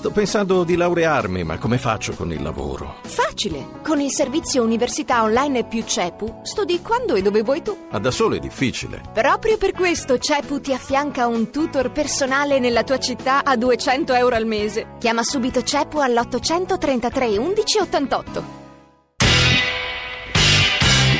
Sto 0.00 0.12
pensando 0.12 0.64
di 0.64 0.76
laurearmi, 0.76 1.44
ma 1.44 1.58
come 1.58 1.76
faccio 1.76 2.14
con 2.14 2.32
il 2.32 2.40
lavoro? 2.42 3.00
Facile! 3.02 3.66
Con 3.82 4.00
il 4.00 4.10
servizio 4.10 4.62
Università 4.62 5.22
Online 5.22 5.64
più 5.64 5.84
CEPU 5.84 6.40
studi 6.42 6.80
quando 6.80 7.16
e 7.16 7.20
dove 7.20 7.42
vuoi 7.42 7.60
tu. 7.60 7.76
Ma 7.90 7.98
da 7.98 8.10
solo 8.10 8.34
è 8.34 8.38
difficile. 8.38 9.02
Proprio 9.12 9.58
per 9.58 9.72
questo 9.72 10.16
CEPU 10.16 10.62
ti 10.62 10.72
affianca 10.72 11.26
un 11.26 11.50
tutor 11.50 11.92
personale 11.92 12.58
nella 12.60 12.82
tua 12.82 12.96
città 12.98 13.44
a 13.44 13.58
200 13.58 14.14
euro 14.14 14.36
al 14.36 14.46
mese. 14.46 14.94
Chiama 14.98 15.22
subito 15.22 15.62
CEPU 15.62 15.98
all'833 15.98 17.38
1188. 17.38 18.44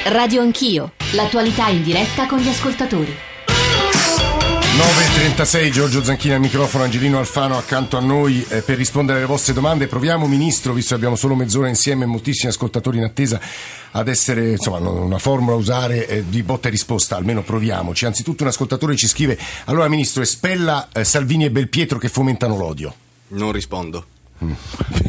Radio 0.06 0.40
Anch'io, 0.40 0.92
l'attualità 1.12 1.68
in 1.68 1.82
diretta 1.82 2.26
con 2.26 2.38
gli 2.38 2.48
ascoltatori. 2.48 3.28
9.36 4.80 5.68
Giorgio 5.68 6.02
Zanchini 6.02 6.32
al 6.32 6.40
microfono, 6.40 6.84
Angelino 6.84 7.18
Alfano 7.18 7.58
accanto 7.58 7.98
a 7.98 8.00
noi 8.00 8.42
eh, 8.48 8.62
per 8.62 8.78
rispondere 8.78 9.18
alle 9.18 9.26
vostre 9.26 9.52
domande. 9.52 9.86
Proviamo, 9.86 10.26
Ministro, 10.26 10.72
visto 10.72 10.90
che 10.90 10.94
abbiamo 10.94 11.16
solo 11.16 11.34
mezz'ora 11.34 11.68
insieme 11.68 12.04
e 12.04 12.06
moltissimi 12.06 12.50
ascoltatori 12.50 12.96
in 12.96 13.04
attesa, 13.04 13.38
ad 13.90 14.08
essere 14.08 14.52
insomma, 14.52 14.78
una 14.88 15.18
formula 15.18 15.52
a 15.52 15.58
usare 15.58 16.08
eh, 16.08 16.24
di 16.26 16.42
botta 16.42 16.68
e 16.68 16.70
risposta, 16.70 17.16
almeno 17.16 17.42
proviamoci. 17.42 18.06
Anzitutto 18.06 18.42
un 18.42 18.48
ascoltatore 18.48 18.96
ci 18.96 19.06
scrive, 19.06 19.38
allora 19.66 19.86
Ministro, 19.86 20.22
espella 20.22 20.88
eh, 20.94 21.04
Salvini 21.04 21.44
e 21.44 21.50
Belpietro 21.50 21.98
che 21.98 22.08
fomentano 22.08 22.56
l'odio. 22.56 22.94
Non 23.28 23.52
rispondo. 23.52 24.06
Mm. 24.44 24.52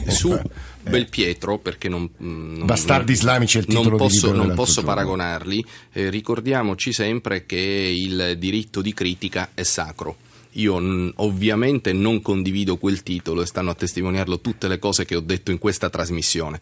Su 0.07 0.37
Belpietro, 0.81 1.59
perché 1.59 1.89
non, 1.89 2.09
mm, 2.21 2.57
non 2.57 2.65
Bastardi 2.65 3.11
islamici 3.11 3.57
è 3.57 3.61
il 3.61 3.67
titolo 3.67 3.89
non 3.89 3.97
posso, 3.97 4.31
non 4.33 4.53
posso 4.53 4.83
paragonarli, 4.83 5.65
eh, 5.93 6.09
ricordiamoci 6.09 6.91
sempre 6.91 7.45
che 7.45 7.57
il 7.57 8.35
diritto 8.37 8.81
di 8.81 8.93
critica 8.93 9.51
è 9.53 9.63
sacro. 9.63 10.17
Io 10.55 10.79
n- 10.79 11.11
ovviamente 11.17 11.93
non 11.93 12.21
condivido 12.21 12.77
quel 12.77 13.03
titolo 13.03 13.41
e 13.41 13.45
stanno 13.45 13.69
a 13.69 13.75
testimoniarlo 13.75 14.41
tutte 14.41 14.67
le 14.67 14.79
cose 14.79 15.05
che 15.05 15.15
ho 15.15 15.21
detto 15.21 15.51
in 15.51 15.59
questa 15.59 15.89
trasmissione, 15.89 16.59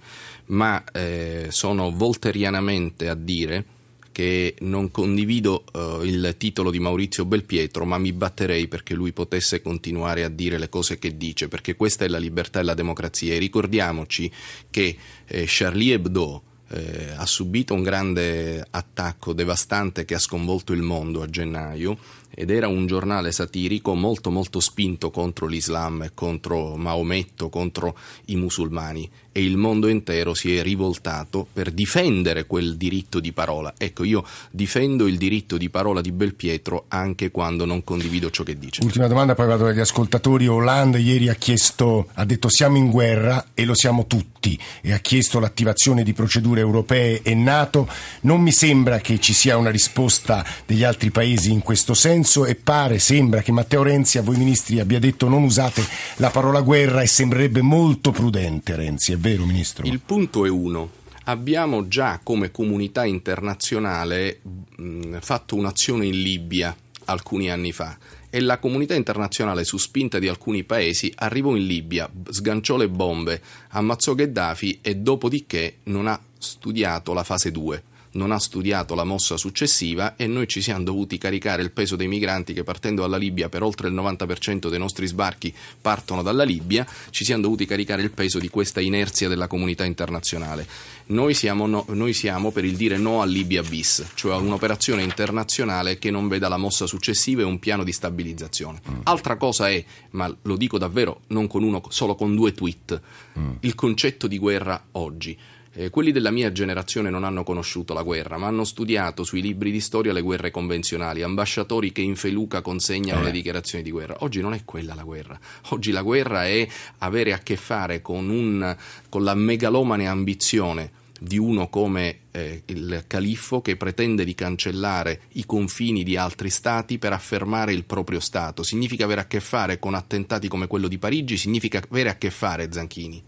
ma 0.47 0.83
eh, 0.91 1.47
sono 1.49 1.91
volterianamente 1.91 3.09
a 3.09 3.15
dire 3.15 3.65
che 4.11 4.55
non 4.59 4.91
condivido 4.91 5.63
uh, 5.71 6.03
il 6.03 6.35
titolo 6.37 6.71
di 6.71 6.79
Maurizio 6.79 7.25
Belpietro, 7.25 7.85
ma 7.85 7.97
mi 7.97 8.11
batterei 8.11 8.67
perché 8.67 8.93
lui 8.93 9.13
potesse 9.13 9.61
continuare 9.61 10.23
a 10.23 10.29
dire 10.29 10.57
le 10.57 10.69
cose 10.69 10.99
che 10.99 11.15
dice, 11.17 11.47
perché 11.47 11.75
questa 11.75 12.05
è 12.05 12.07
la 12.07 12.17
libertà 12.17 12.59
e 12.59 12.63
la 12.63 12.73
democrazia. 12.73 13.33
E 13.33 13.37
ricordiamoci 13.37 14.31
che 14.69 14.95
eh, 15.25 15.45
Charlie 15.47 15.93
Hebdo 15.93 16.43
eh, 16.69 17.13
ha 17.15 17.25
subito 17.25 17.73
un 17.73 17.83
grande 17.83 18.65
attacco 18.69 19.33
devastante 19.33 20.05
che 20.05 20.15
ha 20.15 20.19
sconvolto 20.19 20.73
il 20.73 20.81
mondo 20.81 21.21
a 21.21 21.29
gennaio 21.29 21.97
ed 22.33 22.49
era 22.49 22.67
un 22.67 22.85
giornale 22.85 23.31
satirico 23.31 23.95
molto 23.95 24.29
molto 24.29 24.59
spinto 24.59 25.09
contro 25.09 25.47
l'Islam 25.47 26.11
contro 26.13 26.75
Maometto, 26.75 27.49
contro 27.49 27.97
i 28.25 28.35
musulmani 28.35 29.09
e 29.31 29.43
il 29.43 29.57
mondo 29.57 29.87
intero 29.87 30.33
si 30.33 30.55
è 30.55 30.61
rivoltato 30.63 31.47
per 31.51 31.71
difendere 31.71 32.45
quel 32.45 32.75
diritto 32.77 33.19
di 33.19 33.31
parola. 33.31 33.73
Ecco, 33.77 34.03
io 34.03 34.25
difendo 34.51 35.07
il 35.07 35.17
diritto 35.17 35.57
di 35.57 35.69
parola 35.69 36.01
di 36.01 36.11
Belpietro 36.11 36.85
anche 36.87 37.31
quando 37.31 37.65
non 37.65 37.83
condivido 37.83 38.31
ciò 38.31 38.43
che 38.43 38.57
dice. 38.57 38.83
Ultima 38.83 39.07
domanda, 39.07 39.35
poi 39.35 39.47
vado 39.47 39.67
agli 39.67 39.79
ascoltatori. 39.79 40.47
Hollande 40.47 40.99
ieri 40.99 41.29
ha 41.29 41.35
chiesto, 41.35 42.07
ha 42.13 42.25
detto 42.25 42.49
siamo 42.49 42.77
in 42.77 42.89
guerra 42.89 43.47
e 43.53 43.65
lo 43.65 43.75
siamo 43.75 44.07
tutti 44.07 44.59
e 44.81 44.91
ha 44.93 44.97
chiesto 44.97 45.39
l'attivazione 45.39 46.03
di 46.03 46.13
procedure 46.13 46.59
europee 46.59 47.21
e 47.21 47.33
NATO. 47.35 47.87
Non 48.21 48.41
mi 48.41 48.51
sembra 48.51 48.99
che 48.99 49.19
ci 49.19 49.33
sia 49.33 49.57
una 49.57 49.69
risposta 49.69 50.45
degli 50.65 50.83
altri 50.83 51.11
paesi 51.11 51.51
in 51.51 51.61
questo 51.61 51.93
senso 51.93 52.18
e 52.45 52.55
pare, 52.55 52.99
sembra 52.99 53.41
che 53.41 53.51
Matteo 53.51 53.83
Renzi 53.83 54.17
a 54.17 54.21
voi 54.21 54.37
ministri 54.37 54.79
abbia 54.79 54.99
detto 54.99 55.27
non 55.29 55.43
usate 55.43 55.83
la 56.17 56.29
parola 56.29 56.61
guerra 56.61 57.01
e 57.01 57.07
sembrerebbe 57.07 57.61
molto 57.61 58.11
prudente 58.11 58.75
Renzi, 58.75 59.13
è 59.13 59.17
vero, 59.17 59.45
Ministro? 59.45 59.85
Il 59.85 59.99
punto 59.99 60.45
è 60.45 60.49
uno. 60.49 60.97
Abbiamo 61.25 61.87
già 61.87 62.19
come 62.21 62.51
comunità 62.51 63.05
internazionale 63.05 64.41
mh, 64.41 65.19
fatto 65.19 65.55
un'azione 65.55 66.05
in 66.05 66.21
Libia 66.21 66.75
alcuni 67.05 67.49
anni 67.49 67.71
fa 67.71 67.97
e 68.29 68.39
la 68.39 68.59
comunità 68.59 68.93
internazionale 68.95 69.63
su 69.63 69.77
spinta 69.77 70.19
di 70.19 70.27
alcuni 70.27 70.63
paesi 70.63 71.11
arrivò 71.15 71.55
in 71.55 71.65
Libia, 71.65 72.09
sganciò 72.29 72.77
le 72.77 72.89
bombe, 72.89 73.41
ammazzò 73.69 74.13
Gheddafi 74.13 74.79
e 74.81 74.97
dopodiché 74.97 75.77
non 75.83 76.07
ha 76.07 76.19
studiato 76.37 77.13
la 77.13 77.23
fase 77.23 77.51
2 77.51 77.83
non 78.11 78.31
ha 78.31 78.39
studiato 78.39 78.95
la 78.95 79.03
mossa 79.03 79.37
successiva 79.37 80.15
e 80.15 80.27
noi 80.27 80.47
ci 80.47 80.61
siamo 80.61 80.83
dovuti 80.83 81.17
caricare 81.17 81.61
il 81.61 81.71
peso 81.71 81.95
dei 81.95 82.07
migranti 82.07 82.53
che 82.53 82.63
partendo 82.63 83.01
dalla 83.01 83.17
Libia 83.17 83.49
per 83.49 83.63
oltre 83.63 83.87
il 83.87 83.93
90% 83.93 84.69
dei 84.69 84.79
nostri 84.79 85.05
sbarchi 85.05 85.53
partono 85.79 86.23
dalla 86.23 86.43
Libia, 86.43 86.85
ci 87.09 87.23
siamo 87.23 87.43
dovuti 87.43 87.65
caricare 87.65 88.01
il 88.01 88.11
peso 88.11 88.39
di 88.39 88.49
questa 88.49 88.79
inerzia 88.79 89.27
della 89.27 89.47
comunità 89.47 89.85
internazionale. 89.85 90.67
Noi 91.07 91.33
siamo, 91.33 91.65
no, 91.65 91.85
noi 91.89 92.13
siamo 92.13 92.51
per 92.51 92.65
il 92.65 92.75
dire 92.75 92.97
no 92.97 93.21
a 93.21 93.25
Libia 93.25 93.63
bis, 93.63 94.11
cioè 94.13 94.33
a 94.33 94.37
un'operazione 94.37 95.01
internazionale 95.01 95.97
che 95.97 96.11
non 96.11 96.27
veda 96.27 96.47
la 96.47 96.57
mossa 96.57 96.85
successiva 96.85 97.41
e 97.41 97.45
un 97.45 97.57
piano 97.59 97.83
di 97.83 97.91
stabilizzazione. 97.91 98.81
Mm. 98.89 98.99
Altra 99.03 99.35
cosa 99.35 99.69
è, 99.69 99.83
ma 100.11 100.33
lo 100.43 100.55
dico 100.55 100.77
davvero 100.77 101.21
non 101.27 101.47
con 101.47 101.63
uno, 101.63 101.81
solo 101.89 102.15
con 102.15 102.35
due 102.35 102.53
tweet, 102.53 103.01
mm. 103.39 103.51
il 103.61 103.75
concetto 103.75 104.27
di 104.27 104.37
guerra 104.37 104.85
oggi. 104.91 105.37
Eh, 105.73 105.89
quelli 105.89 106.11
della 106.11 106.31
mia 106.31 106.51
generazione 106.51 107.09
non 107.09 107.23
hanno 107.23 107.43
conosciuto 107.43 107.93
la 107.93 108.01
guerra, 108.01 108.37
ma 108.37 108.47
hanno 108.47 108.63
studiato 108.63 109.23
sui 109.23 109.41
libri 109.41 109.71
di 109.71 109.79
storia 109.79 110.11
le 110.11 110.21
guerre 110.21 110.51
convenzionali, 110.51 111.21
ambasciatori 111.21 111.91
che 111.91 112.01
in 112.01 112.15
feluca 112.15 112.61
consegnano 112.61 113.21
eh. 113.21 113.25
le 113.25 113.31
dichiarazioni 113.31 113.83
di 113.83 113.91
guerra. 113.91 114.17
Oggi 114.19 114.41
non 114.41 114.53
è 114.53 114.61
quella 114.65 114.95
la 114.95 115.03
guerra. 115.03 115.39
Oggi 115.69 115.91
la 115.91 116.01
guerra 116.01 116.45
è 116.45 116.67
avere 116.99 117.33
a 117.33 117.37
che 117.37 117.55
fare 117.55 118.01
con, 118.01 118.29
un, 118.29 118.75
con 119.09 119.23
la 119.23 119.35
megalomane 119.35 120.07
ambizione 120.07 120.91
di 121.19 121.37
uno 121.37 121.67
come 121.67 122.19
eh, 122.39 122.63
il 122.67 123.03
califfo 123.07 123.61
che 123.61 123.75
pretende 123.75 124.23
di 124.23 124.33
cancellare 124.33 125.21
i 125.33 125.45
confini 125.45 126.03
di 126.03 126.15
altri 126.15 126.49
stati 126.49 126.97
per 126.97 127.13
affermare 127.13 127.73
il 127.73 127.83
proprio 127.83 128.19
Stato. 128.19 128.63
Significa 128.63 129.03
avere 129.03 129.21
a 129.21 129.27
che 129.27 129.39
fare 129.39 129.79
con 129.79 129.93
attentati 129.93 130.47
come 130.47 130.67
quello 130.67 130.87
di 130.87 130.97
Parigi, 130.97 131.37
significa 131.37 131.81
avere 131.89 132.09
a 132.09 132.15
che 132.15 132.29
fare, 132.29 132.71
Zanchini, 132.71 133.21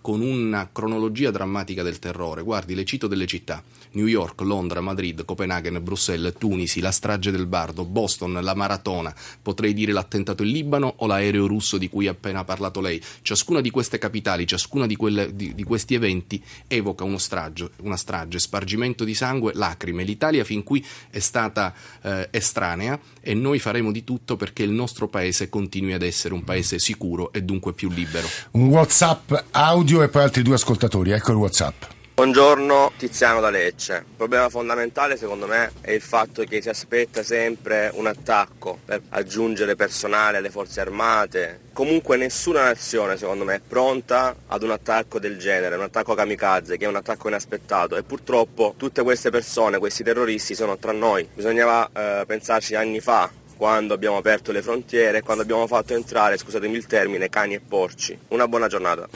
con 0.00 0.20
una 0.20 0.70
cronologia 0.70 1.30
drammatica 1.30 1.82
del 1.82 1.98
terrore. 1.98 2.42
Guardi, 2.42 2.74
le 2.74 2.84
cito 2.84 3.06
delle 3.06 3.26
città: 3.26 3.62
New 3.92 4.06
York, 4.06 4.40
Londra, 4.42 4.80
Madrid, 4.80 5.24
Copenaghen, 5.24 5.82
Bruxelles, 5.82 6.34
Tunisi, 6.38 6.80
la 6.80 6.92
strage 6.92 7.30
del 7.30 7.46
Bardo, 7.46 7.84
Boston, 7.84 8.38
la 8.42 8.54
maratona, 8.54 9.14
potrei 9.40 9.72
dire 9.72 9.92
l'attentato 9.92 10.42
in 10.42 10.50
Libano 10.50 10.92
o 10.98 11.06
l'aereo 11.06 11.46
russo 11.46 11.78
di 11.78 11.88
cui 11.88 12.06
ha 12.06 12.12
appena 12.12 12.44
parlato 12.44 12.80
lei. 12.80 13.00
Ciascuna 13.22 13.60
di 13.60 13.70
queste 13.70 13.98
capitali, 13.98 14.46
ciascuna 14.46 14.86
di, 14.86 14.96
quelle, 14.96 15.34
di, 15.34 15.54
di 15.54 15.62
questi 15.62 15.94
eventi 15.94 16.42
evoca 16.66 17.04
uno 17.04 17.18
strage, 17.18 17.70
una 17.82 17.96
strage, 17.96 18.38
spargimento 18.58 19.04
di 19.04 19.14
sangue, 19.14 19.52
lacrime. 19.54 20.02
L'Italia 20.02 20.42
fin 20.42 20.64
qui 20.64 20.84
è 21.10 21.20
stata 21.20 21.72
eh, 22.02 22.28
estranea 22.32 22.98
e 23.20 23.34
noi 23.34 23.60
faremo 23.60 23.92
di 23.92 24.02
tutto 24.02 24.36
perché 24.36 24.64
il 24.64 24.70
nostro 24.70 25.06
paese 25.08 25.48
continui 25.48 25.92
ad 25.92 26.02
essere 26.02 26.34
un 26.34 26.42
paese 26.42 26.78
sicuro 26.80 27.32
e 27.32 27.42
dunque 27.42 27.72
più 27.72 27.88
libero. 27.88 28.26
Un 28.52 28.68
WhatsApp 28.68 29.32
audio 29.52 30.02
e 30.02 30.08
poi 30.08 30.22
altri 30.22 30.42
due 30.42 30.54
ascoltatori. 30.54 31.12
Ecco 31.12 31.30
il 31.30 31.36
WhatsApp. 31.36 31.97
Buongiorno 32.18 32.94
Tiziano 32.96 33.38
da 33.38 33.48
Lecce. 33.48 33.98
Il 33.98 34.16
problema 34.16 34.48
fondamentale 34.48 35.16
secondo 35.16 35.46
me 35.46 35.70
è 35.80 35.92
il 35.92 36.00
fatto 36.00 36.42
che 36.42 36.60
si 36.60 36.68
aspetta 36.68 37.22
sempre 37.22 37.92
un 37.94 38.08
attacco 38.08 38.80
per 38.84 39.02
aggiungere 39.10 39.76
personale 39.76 40.38
alle 40.38 40.50
forze 40.50 40.80
armate. 40.80 41.60
Comunque 41.72 42.16
nessuna 42.16 42.64
nazione 42.64 43.16
secondo 43.16 43.44
me 43.44 43.54
è 43.54 43.60
pronta 43.60 44.34
ad 44.48 44.64
un 44.64 44.72
attacco 44.72 45.20
del 45.20 45.38
genere, 45.38 45.76
un 45.76 45.82
attacco 45.82 46.14
kamikaze 46.14 46.76
che 46.76 46.86
è 46.86 46.88
un 46.88 46.96
attacco 46.96 47.28
inaspettato 47.28 47.96
e 47.96 48.02
purtroppo 48.02 48.74
tutte 48.76 49.04
queste 49.04 49.30
persone, 49.30 49.78
questi 49.78 50.02
terroristi 50.02 50.56
sono 50.56 50.76
tra 50.76 50.90
noi. 50.90 51.28
Bisognava 51.32 51.88
eh, 51.94 52.24
pensarci 52.26 52.74
anni 52.74 52.98
fa 52.98 53.30
quando 53.56 53.94
abbiamo 53.94 54.16
aperto 54.16 54.50
le 54.50 54.62
frontiere, 54.62 55.22
quando 55.22 55.44
abbiamo 55.44 55.68
fatto 55.68 55.94
entrare, 55.94 56.36
scusatemi 56.36 56.74
il 56.74 56.86
termine, 56.86 57.28
cani 57.28 57.54
e 57.54 57.60
porci. 57.60 58.18
Una 58.30 58.48
buona 58.48 58.66
giornata. 58.66 59.08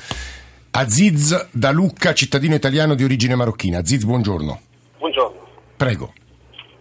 Aziz 0.74 1.50
da 1.52 1.70
Lucca, 1.70 2.14
cittadino 2.14 2.54
italiano 2.54 2.94
di 2.94 3.04
origine 3.04 3.34
marocchina. 3.34 3.76
Aziz, 3.76 4.04
buongiorno. 4.04 4.58
Buongiorno. 4.96 5.46
Prego. 5.76 6.14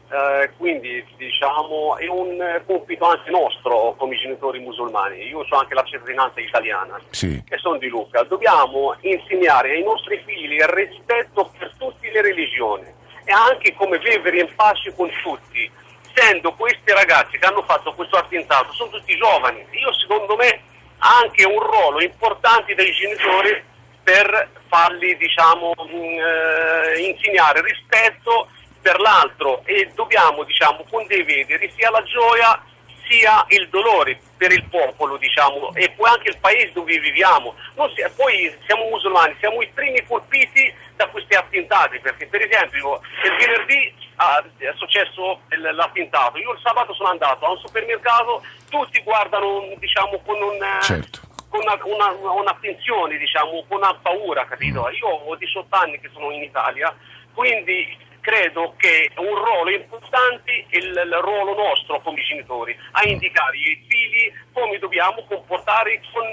Eh, 0.08 0.50
quindi 0.56 1.04
diciamo 1.18 1.98
è 1.98 2.08
un 2.08 2.62
compito 2.66 3.04
anche 3.04 3.30
nostro 3.30 3.94
come 3.98 4.16
genitori 4.16 4.60
musulmani. 4.60 5.28
Io 5.28 5.40
ho 5.40 5.58
anche 5.58 5.74
la 5.74 5.84
cittadinanza 5.84 6.40
italiana 6.40 7.02
sì. 7.10 7.44
e 7.50 7.58
sono 7.58 7.78
di 7.80 7.90
Lucca. 7.90 8.24
Dobbiamo 8.24 8.96
insegnare 9.02 9.72
ai 9.72 9.84
nostri 9.84 10.24
figli 10.26 10.54
il 10.54 10.68
rispetto 10.68 11.52
per 11.58 11.74
tutte 11.78 12.10
le 12.10 12.22
religioni 12.22 12.88
e 13.26 13.32
anche 13.34 13.74
come 13.74 14.00
vivere 14.00 14.40
in 14.40 14.48
pace 14.56 14.96
con 14.96 15.10
tutti. 15.22 15.70
Essendo 16.16 16.54
questi 16.54 16.94
ragazzi 16.94 17.38
che 17.38 17.46
hanno 17.46 17.64
fatto 17.64 17.92
questo 17.94 18.16
attentato 18.16 18.72
sono 18.72 18.90
tutti 18.90 19.18
giovani, 19.18 19.60
io 19.60 19.92
secondo 20.00 20.38
me 20.38 20.62
anche 21.00 21.44
un 21.44 21.60
ruolo 21.60 22.02
importante 22.02 22.74
dei 22.74 22.92
genitori 22.94 23.70
per 24.12 24.50
farli 24.68 25.16
diciamo, 25.16 25.72
eh, 25.74 27.00
insegnare 27.00 27.62
rispetto 27.62 28.50
per 28.82 29.00
l'altro 29.00 29.62
e 29.64 29.90
dobbiamo 29.96 30.44
diciamo, 30.44 30.84
condividere 30.90 31.72
sia 31.78 31.90
la 31.90 32.04
gioia 32.04 32.62
sia 33.08 33.46
il 33.50 33.70
dolore 33.70 34.20
per 34.38 34.52
il 34.52 34.64
popolo, 34.66 35.16
diciamo, 35.16 35.74
e 35.76 35.92
poi 35.92 36.10
anche 36.10 36.30
il 36.30 36.38
paese 36.40 36.72
dove 36.74 36.98
viviamo. 37.00 37.56
Si, 37.96 38.04
poi 38.16 38.54
siamo 38.66 38.86
musulmani, 38.90 39.36
siamo 39.40 39.62
i 39.62 39.70
primi 39.74 40.06
colpiti 40.06 40.74
da 40.98 41.08
questi 41.08 41.36
attentati, 41.36 42.00
perché 42.00 42.28
per 42.28 42.42
esempio 42.42 43.00
il 43.24 43.36
venerdì 43.38 43.94
ah, 44.16 44.44
è 44.58 44.74
successo 44.76 45.42
l'attentato, 45.50 46.38
io 46.38 46.52
il 46.52 46.60
sabato 46.62 46.94
sono 46.94 47.10
andato 47.10 47.46
a 47.46 47.52
un 47.52 47.58
supermercato, 47.58 48.44
tutti 48.70 49.02
guardano 49.04 49.74
diciamo, 49.78 50.20
con 50.26 50.42
un... 50.42 50.80
Certo 50.82 51.31
con 51.52 51.60
una, 51.60 51.78
una, 51.84 52.32
un'attenzione, 52.32 53.18
diciamo, 53.18 53.66
con 53.68 53.78
una 53.78 53.94
paura, 54.02 54.46
capito? 54.46 54.88
Io 54.90 55.08
ho 55.08 55.36
18 55.36 55.68
anni 55.76 56.00
che 56.00 56.10
sono 56.14 56.32
in 56.32 56.44
Italia, 56.44 56.96
quindi 57.34 58.00
credo 58.22 58.74
che 58.78 59.12
un 59.18 59.36
ruolo 59.36 59.70
importante 59.70 60.66
è 60.70 60.78
il, 60.78 60.86
il 60.86 61.20
ruolo 61.22 61.54
nostro 61.54 62.00
come 62.02 62.22
genitori, 62.24 62.74
a 62.92 63.04
indicare 63.06 63.58
ai 63.58 63.84
figli 63.86 64.32
come 64.54 64.80
dobbiamo 64.80 65.26
comportare 65.28 66.00
con 66.14 66.24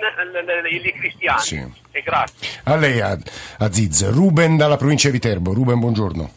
i 0.71 0.93
cristiani. 0.93 1.41
Sì. 1.41 1.73
E 1.91 2.03
grazie. 2.03 2.61
A 2.65 2.77
lei, 2.77 3.01
Aziz. 3.01 4.09
Ruben 4.13 4.57
dalla 4.57 4.77
provincia 4.77 5.09
di 5.09 5.15
Viterbo. 5.15 5.53
Ruben, 5.53 5.81
buongiorno. 5.81 6.31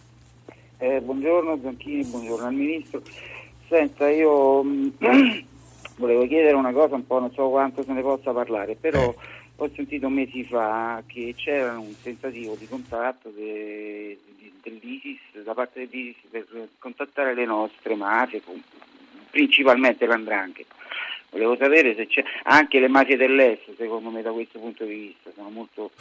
Eh, 0.79 0.99
buongiorno 0.99 1.59
Zanchini, 1.61 2.03
buongiorno 2.05 2.47
al 2.47 2.53
Ministro. 2.53 3.01
Senta, 3.69 4.09
io 4.09 4.63
volevo 6.01 6.27
chiedere 6.27 6.55
una 6.55 6.73
cosa, 6.73 6.95
un 6.95 7.07
po' 7.07 7.19
non 7.19 7.31
so 7.31 7.49
quanto 7.49 7.83
se 7.83 7.93
ne 7.93 8.01
possa 8.01 8.33
parlare, 8.33 8.75
però... 8.75 9.09
Eh 9.09 9.39
ho 9.63 9.69
sentito 9.75 10.09
mesi 10.09 10.43
fa 10.43 11.03
che 11.05 11.35
c'era 11.37 11.77
un 11.77 11.93
tentativo 12.01 12.55
di 12.55 12.67
contatto 12.67 13.29
de, 13.29 14.17
de, 14.39 14.51
dell'ISIS, 14.63 15.43
da 15.43 15.53
parte 15.53 15.87
dell'ISIS 15.87 16.29
per 16.31 16.69
contattare 16.79 17.35
le 17.35 17.45
nostre 17.45 17.93
mafie, 17.93 18.41
principalmente 19.29 20.07
l'andrangheta. 20.07 20.73
Volevo 21.29 21.55
sapere 21.57 21.93
se 21.93 22.07
c'è 22.07 22.23
anche 22.43 22.79
le 22.79 22.87
mafie 22.87 23.17
dell'est, 23.17 23.75
secondo 23.77 24.09
me 24.09 24.23
da 24.23 24.31
questo 24.31 24.57
punto 24.57 24.83
di 24.83 24.95
vista, 24.95 25.29
sono 25.35 25.49
molto 25.49 25.91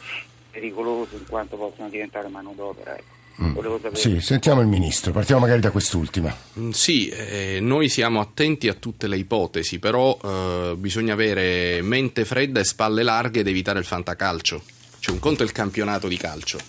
pericolose 0.49 1.17
in 1.17 1.27
quanto 1.29 1.55
possono 1.55 1.87
diventare 1.87 2.29
manodopera. 2.29 2.97
Ecco. 2.97 3.20
Mm. 3.41 3.57
Sì, 3.93 4.19
sentiamo 4.21 4.61
il 4.61 4.67
Ministro, 4.67 5.11
partiamo 5.11 5.41
magari 5.41 5.61
da 5.61 5.71
quest'ultima. 5.71 6.35
Mm, 6.59 6.69
sì, 6.71 7.09
eh, 7.09 7.59
noi 7.61 7.89
siamo 7.89 8.19
attenti 8.19 8.67
a 8.67 8.73
tutte 8.73 9.07
le 9.07 9.17
ipotesi, 9.17 9.79
però 9.79 10.17
eh, 10.23 10.75
bisogna 10.77 11.13
avere 11.13 11.81
mente 11.81 12.25
fredda 12.25 12.59
e 12.59 12.63
spalle 12.63 13.03
larghe 13.03 13.41
ed 13.41 13.47
evitare 13.47 13.79
il 13.79 13.85
fantacalcio. 13.85 14.61
Cioè 14.99 15.13
un 15.13 15.19
conto 15.19 15.43
è 15.43 15.45
il 15.45 15.51
campionato 15.51 16.07
di 16.07 16.17
calcio, 16.17 16.59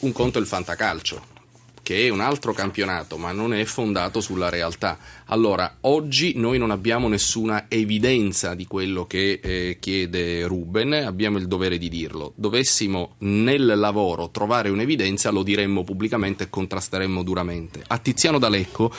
un 0.00 0.12
conto 0.12 0.38
è 0.38 0.40
il 0.40 0.46
fantacalcio 0.46 1.29
che 1.90 2.06
è 2.06 2.08
un 2.08 2.20
altro 2.20 2.52
campionato, 2.52 3.16
ma 3.16 3.32
non 3.32 3.52
è 3.52 3.64
fondato 3.64 4.20
sulla 4.20 4.48
realtà. 4.48 4.96
Allora, 5.24 5.78
oggi 5.80 6.34
noi 6.36 6.56
non 6.56 6.70
abbiamo 6.70 7.08
nessuna 7.08 7.64
evidenza 7.66 8.54
di 8.54 8.64
quello 8.64 9.08
che 9.08 9.40
eh, 9.42 9.78
chiede 9.80 10.46
Ruben, 10.46 10.92
abbiamo 10.92 11.38
il 11.38 11.48
dovere 11.48 11.78
di 11.78 11.88
dirlo. 11.88 12.32
Dovessimo 12.36 13.16
nel 13.18 13.72
lavoro 13.74 14.30
trovare 14.30 14.68
un'evidenza, 14.68 15.32
lo 15.32 15.42
diremmo 15.42 15.82
pubblicamente 15.82 16.44
e 16.44 16.48
contrasteremmo 16.48 17.24
duramente. 17.24 17.82
A 17.84 17.98
Tiziano 17.98 18.38
D'Alecco 18.38 18.94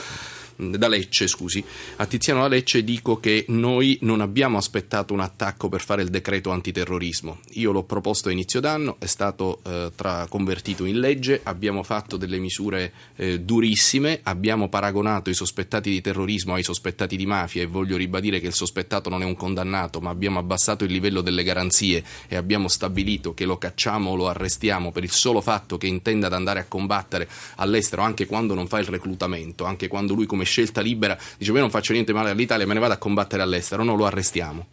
da 0.69 0.87
Lecce, 0.87 1.27
scusi, 1.27 1.63
a 1.97 2.05
Tiziano 2.05 2.41
da 2.41 2.47
Lecce 2.47 2.83
dico 2.83 3.19
che 3.19 3.45
noi 3.49 3.97
non 4.01 4.21
abbiamo 4.21 4.57
aspettato 4.57 5.13
un 5.13 5.19
attacco 5.19 5.69
per 5.69 5.81
fare 5.81 6.03
il 6.03 6.09
decreto 6.09 6.51
antiterrorismo. 6.51 7.39
Io 7.53 7.71
l'ho 7.71 7.83
proposto 7.83 8.29
a 8.29 8.31
inizio 8.31 8.59
d'anno, 8.59 8.97
è 8.99 9.07
stato 9.07 9.61
eh, 9.65 9.91
tra, 9.95 10.27
convertito 10.29 10.85
in 10.85 10.99
legge, 10.99 11.39
abbiamo 11.43 11.81
fatto 11.83 12.17
delle 12.17 12.37
misure 12.37 12.93
eh, 13.15 13.39
durissime, 13.39 14.19
abbiamo 14.23 14.69
paragonato 14.69 15.29
i 15.29 15.33
sospettati 15.33 15.89
di 15.89 16.01
terrorismo 16.01 16.53
ai 16.53 16.63
sospettati 16.63 17.15
di 17.17 17.25
mafia 17.25 17.63
e 17.63 17.65
voglio 17.65 17.97
ribadire 17.97 18.39
che 18.39 18.47
il 18.47 18.53
sospettato 18.53 19.09
non 19.09 19.21
è 19.21 19.25
un 19.25 19.35
condannato, 19.35 19.99
ma 19.99 20.11
abbiamo 20.11 20.39
abbassato 20.39 20.83
il 20.83 20.91
livello 20.91 21.21
delle 21.21 21.43
garanzie 21.43 22.03
e 22.27 22.35
abbiamo 22.35 22.67
stabilito 22.67 23.33
che 23.33 23.45
lo 23.45 23.57
cacciamo 23.57 24.11
o 24.11 24.15
lo 24.15 24.27
arrestiamo 24.27 24.91
per 24.91 25.03
il 25.03 25.11
solo 25.11 25.41
fatto 25.41 25.77
che 25.77 25.87
intenda 25.87 26.27
ad 26.27 26.33
andare 26.33 26.59
a 26.59 26.65
combattere 26.65 27.27
all'estero 27.55 28.03
anche 28.03 28.25
quando 28.25 28.53
non 28.53 28.67
fa 28.67 28.79
il 28.79 28.85
reclutamento, 28.85 29.65
anche 29.65 29.87
quando 29.87 30.13
lui 30.13 30.25
come 30.25 30.45
scelta 30.51 30.81
libera, 30.81 31.17
dice 31.37 31.51
io 31.51 31.59
non 31.59 31.69
faccio 31.69 31.93
niente 31.93 32.11
male 32.11 32.29
all'Italia, 32.29 32.67
me 32.67 32.73
ne 32.73 32.79
vado 32.79 32.93
a 32.93 32.97
combattere 32.97 33.41
all'estero, 33.41 33.83
no, 33.83 33.95
lo 33.95 34.05
arrestiamo. 34.05 34.67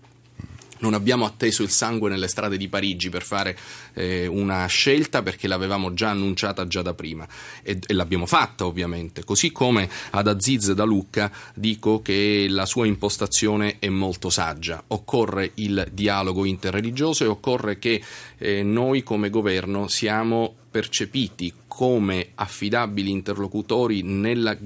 Non 0.80 0.94
abbiamo 0.94 1.24
atteso 1.24 1.64
il 1.64 1.70
sangue 1.70 2.08
nelle 2.08 2.28
strade 2.28 2.56
di 2.56 2.68
Parigi 2.68 3.08
per 3.08 3.24
fare 3.24 3.58
eh, 3.94 4.28
una 4.28 4.64
scelta 4.66 5.22
perché 5.22 5.48
l'avevamo 5.48 5.92
già 5.92 6.10
annunciata 6.10 6.68
già 6.68 6.82
da 6.82 6.94
prima 6.94 7.26
e, 7.64 7.80
e, 7.84 7.94
l'abbiamo 7.94 8.26
fatta 8.26 8.64
ovviamente. 8.64 9.24
Così 9.24 9.50
come 9.50 9.88
ad 10.10 10.28
Aziz 10.28 10.70
da 10.72 10.84
Lucca 10.84 11.32
dico 11.54 12.00
che 12.00 12.46
la 12.48 12.64
sua 12.64 12.86
impostazione 12.86 13.76
è 13.80 13.88
molto 13.88 14.30
saggia. 14.30 14.84
Occorre 14.86 15.50
il 15.54 15.88
dialogo 15.90 16.44
interreligioso 16.44 17.24
e 17.24 17.26
occorre 17.26 17.78
che 17.78 18.00
eh, 18.38 18.62
noi 18.62 19.02
come 19.02 19.30
governo 19.30 19.88
siamo 19.88 20.54
percepiti 20.70 21.52
come 21.78 22.30
affidabili 22.34 23.08
interlocutori 23.08 24.02
nel 24.02 24.58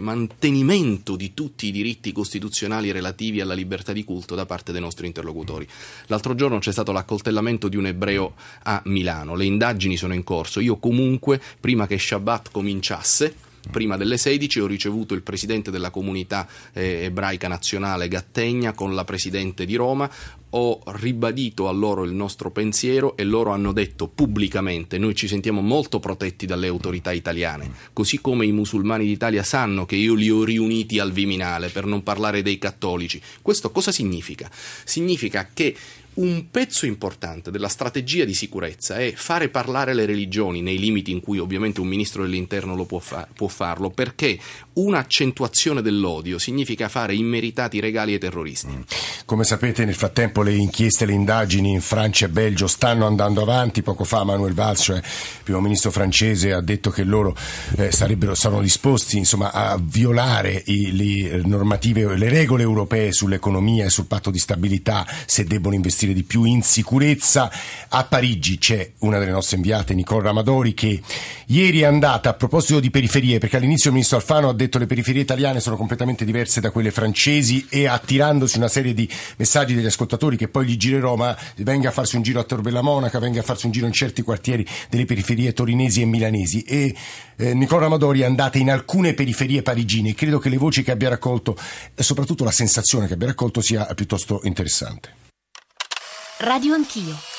mantenimento 0.00 1.14
di 1.14 1.34
tutti 1.34 1.66
i 1.66 1.70
diritti 1.70 2.10
costituzionali 2.10 2.90
relativi 2.90 3.42
alla 3.42 3.52
libertà 3.52 3.92
di 3.92 4.02
culto 4.02 4.34
da 4.34 4.46
parte 4.46 4.72
dei 4.72 4.80
nostri 4.80 5.06
interlocutori. 5.06 5.68
L'altro 6.06 6.34
giorno 6.34 6.58
c'è 6.58 6.72
stato 6.72 6.90
l'accoltellamento 6.90 7.68
di 7.68 7.76
un 7.76 7.84
ebreo 7.84 8.32
a 8.62 8.80
Milano, 8.86 9.34
le 9.34 9.44
indagini 9.44 9.98
sono 9.98 10.14
in 10.14 10.24
corso, 10.24 10.60
io 10.60 10.78
comunque 10.78 11.38
prima 11.60 11.86
che 11.86 11.98
Shabbat 11.98 12.50
cominciasse 12.50 13.36
prima 13.70 13.96
delle 13.96 14.16
16 14.16 14.60
ho 14.60 14.66
ricevuto 14.66 15.14
il 15.14 15.22
presidente 15.22 15.70
della 15.70 15.90
comunità 15.90 16.46
eh, 16.72 17.04
ebraica 17.04 17.48
nazionale 17.48 18.08
Gattegna 18.08 18.72
con 18.72 18.94
la 18.94 19.04
presidente 19.04 19.64
di 19.64 19.74
Roma, 19.74 20.10
ho 20.56 20.80
ribadito 20.86 21.68
a 21.68 21.72
loro 21.72 22.04
il 22.04 22.12
nostro 22.12 22.50
pensiero 22.50 23.16
e 23.16 23.24
loro 23.24 23.50
hanno 23.50 23.72
detto 23.72 24.06
pubblicamente 24.06 24.98
noi 24.98 25.14
ci 25.14 25.26
sentiamo 25.26 25.60
molto 25.60 25.98
protetti 25.98 26.46
dalle 26.46 26.68
autorità 26.68 27.10
italiane, 27.10 27.70
così 27.92 28.20
come 28.20 28.46
i 28.46 28.52
musulmani 28.52 29.04
d'Italia 29.04 29.42
sanno 29.42 29.84
che 29.84 29.96
io 29.96 30.14
li 30.14 30.30
ho 30.30 30.44
riuniti 30.44 30.98
al 31.00 31.12
Viminale 31.12 31.70
per 31.70 31.86
non 31.86 32.02
parlare 32.02 32.42
dei 32.42 32.58
cattolici. 32.58 33.20
Questo 33.42 33.70
cosa 33.70 33.90
significa? 33.90 34.48
Significa 34.84 35.48
che 35.52 35.74
un 36.14 36.50
pezzo 36.50 36.86
importante 36.86 37.50
della 37.50 37.68
strategia 37.68 38.24
di 38.24 38.34
sicurezza 38.34 38.96
è 38.96 39.12
fare 39.16 39.48
parlare 39.48 39.94
le 39.94 40.06
religioni 40.06 40.62
nei 40.62 40.78
limiti 40.78 41.10
in 41.10 41.20
cui 41.20 41.38
ovviamente 41.38 41.80
un 41.80 41.88
ministro 41.88 42.22
dell'interno 42.22 42.74
lo 42.76 42.84
può, 42.84 42.98
fa- 42.98 43.26
può 43.34 43.48
farlo, 43.48 43.90
perché 43.90 44.38
un'accentuazione 44.74 45.82
dell'odio 45.82 46.38
significa 46.38 46.88
fare 46.88 47.14
immeritati 47.14 47.80
regali 47.80 48.12
ai 48.12 48.18
terroristi. 48.18 48.68
Mm. 48.68 48.80
Come 49.24 49.44
sapete 49.44 49.84
nel 49.84 49.94
frattempo 49.94 50.42
le 50.42 50.54
inchieste, 50.54 51.06
le 51.06 51.12
indagini 51.12 51.72
in 51.72 51.80
Francia 51.80 52.26
e 52.26 52.28
Belgio 52.28 52.66
stanno 52.66 53.06
andando 53.06 53.42
avanti, 53.42 53.82
poco 53.82 54.04
fa 54.04 54.24
Manuel 54.24 54.54
Valls, 54.54 54.82
cioè 54.82 55.02
primo 55.42 55.60
ministro 55.60 55.90
francese, 55.90 56.52
ha 56.52 56.60
detto 56.60 56.90
che 56.90 57.04
loro 57.04 57.36
eh, 57.76 57.90
sarebbero, 57.90 58.34
saranno 58.34 58.62
disposti 58.62 59.16
insomma, 59.16 59.52
a 59.52 59.78
violare 59.80 60.62
i, 60.66 60.92
le 60.94 61.42
normative, 61.44 62.16
le 62.16 62.28
regole 62.28 62.62
europee 62.62 63.12
sull'economia 63.12 63.86
e 63.86 63.90
sul 63.90 64.06
patto 64.06 64.30
di 64.30 64.38
stabilità 64.38 65.06
se 65.26 65.44
debbono 65.44 65.74
investire 65.74 66.03
investire 66.04 66.12
di 66.12 66.22
più 66.22 66.44
in 66.44 66.62
sicurezza. 66.62 67.50
A 67.88 68.04
Parigi 68.04 68.58
c'è 68.58 68.92
una 68.98 69.18
delle 69.18 69.30
nostre 69.30 69.56
inviate, 69.56 69.94
Nicole 69.94 70.22
Ramadori, 70.22 70.74
che 70.74 71.00
ieri 71.46 71.80
è 71.80 71.84
andata 71.84 72.30
a 72.30 72.34
proposito 72.34 72.80
di 72.80 72.90
periferie, 72.90 73.38
perché 73.38 73.56
all'inizio 73.56 73.88
il 73.88 73.94
ministro 73.94 74.18
Alfano 74.18 74.48
ha 74.48 74.54
detto 74.54 74.72
che 74.72 74.84
le 74.84 74.86
periferie 74.86 75.22
italiane 75.22 75.60
sono 75.60 75.76
completamente 75.76 76.24
diverse 76.24 76.60
da 76.60 76.70
quelle 76.70 76.90
francesi 76.90 77.66
e 77.68 77.86
attirandosi 77.86 78.58
una 78.58 78.68
serie 78.68 78.94
di 78.94 79.08
messaggi 79.36 79.74
degli 79.74 79.86
ascoltatori 79.86 80.36
che 80.36 80.48
poi 80.48 80.66
gli 80.66 80.76
girerò, 80.76 81.16
ma 81.16 81.36
venga 81.56 81.88
a 81.88 81.92
farsi 81.92 82.16
un 82.16 82.22
giro 82.22 82.40
a 82.40 82.44
Torbella 82.44 82.82
Monaca, 82.82 83.18
venga 83.18 83.40
a 83.40 83.44
farsi 83.44 83.66
un 83.66 83.72
giro 83.72 83.86
in 83.86 83.92
certi 83.92 84.22
quartieri 84.22 84.66
delle 84.88 85.04
periferie 85.04 85.52
torinesi 85.52 86.02
e 86.02 86.04
milanesi. 86.04 86.62
E 86.62 86.94
eh, 87.36 87.54
Nicola 87.54 87.82
Ramadori 87.82 88.20
è 88.20 88.24
andata 88.24 88.58
in 88.58 88.70
alcune 88.70 89.14
periferie 89.14 89.62
parigine 89.62 90.10
e 90.10 90.14
credo 90.14 90.38
che 90.38 90.48
le 90.48 90.56
voci 90.56 90.82
che 90.82 90.90
abbia 90.90 91.08
raccolto 91.08 91.56
e 91.94 92.02
soprattutto 92.02 92.44
la 92.44 92.50
sensazione 92.50 93.06
che 93.06 93.14
abbia 93.14 93.28
raccolto 93.28 93.60
sia 93.60 93.84
piuttosto 93.94 94.40
interessante. 94.44 95.23
Radio 96.38 96.74
Anch'io. 96.74 97.33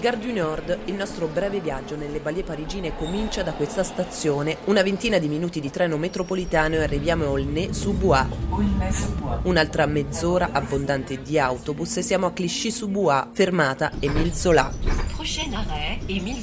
Gare 0.00 0.16
du 0.16 0.32
Nord, 0.32 0.78
il 0.86 0.94
nostro 0.94 1.26
breve 1.26 1.60
viaggio 1.60 1.94
nelle 1.94 2.20
balie 2.20 2.42
parigine 2.42 2.96
comincia 2.96 3.42
da 3.42 3.52
questa 3.52 3.84
stazione. 3.84 4.56
Una 4.64 4.80
ventina 4.80 5.18
di 5.18 5.28
minuti 5.28 5.60
di 5.60 5.70
treno 5.70 5.98
metropolitano 5.98 6.76
e 6.76 6.82
arriviamo 6.82 7.24
a 7.24 7.26
Aulnay-sous-Bois. 7.26 8.26
Un'altra 9.42 9.84
mezz'ora 9.84 10.48
abbondante 10.52 11.20
di 11.20 11.38
autobus 11.38 11.98
e 11.98 12.02
siamo 12.02 12.24
a 12.24 12.32
Clichy-sous-Bois, 12.32 13.26
fermata 13.32 13.92
Emile 14.00 14.32
Zola. 14.32 14.72
Émile. 16.06 16.40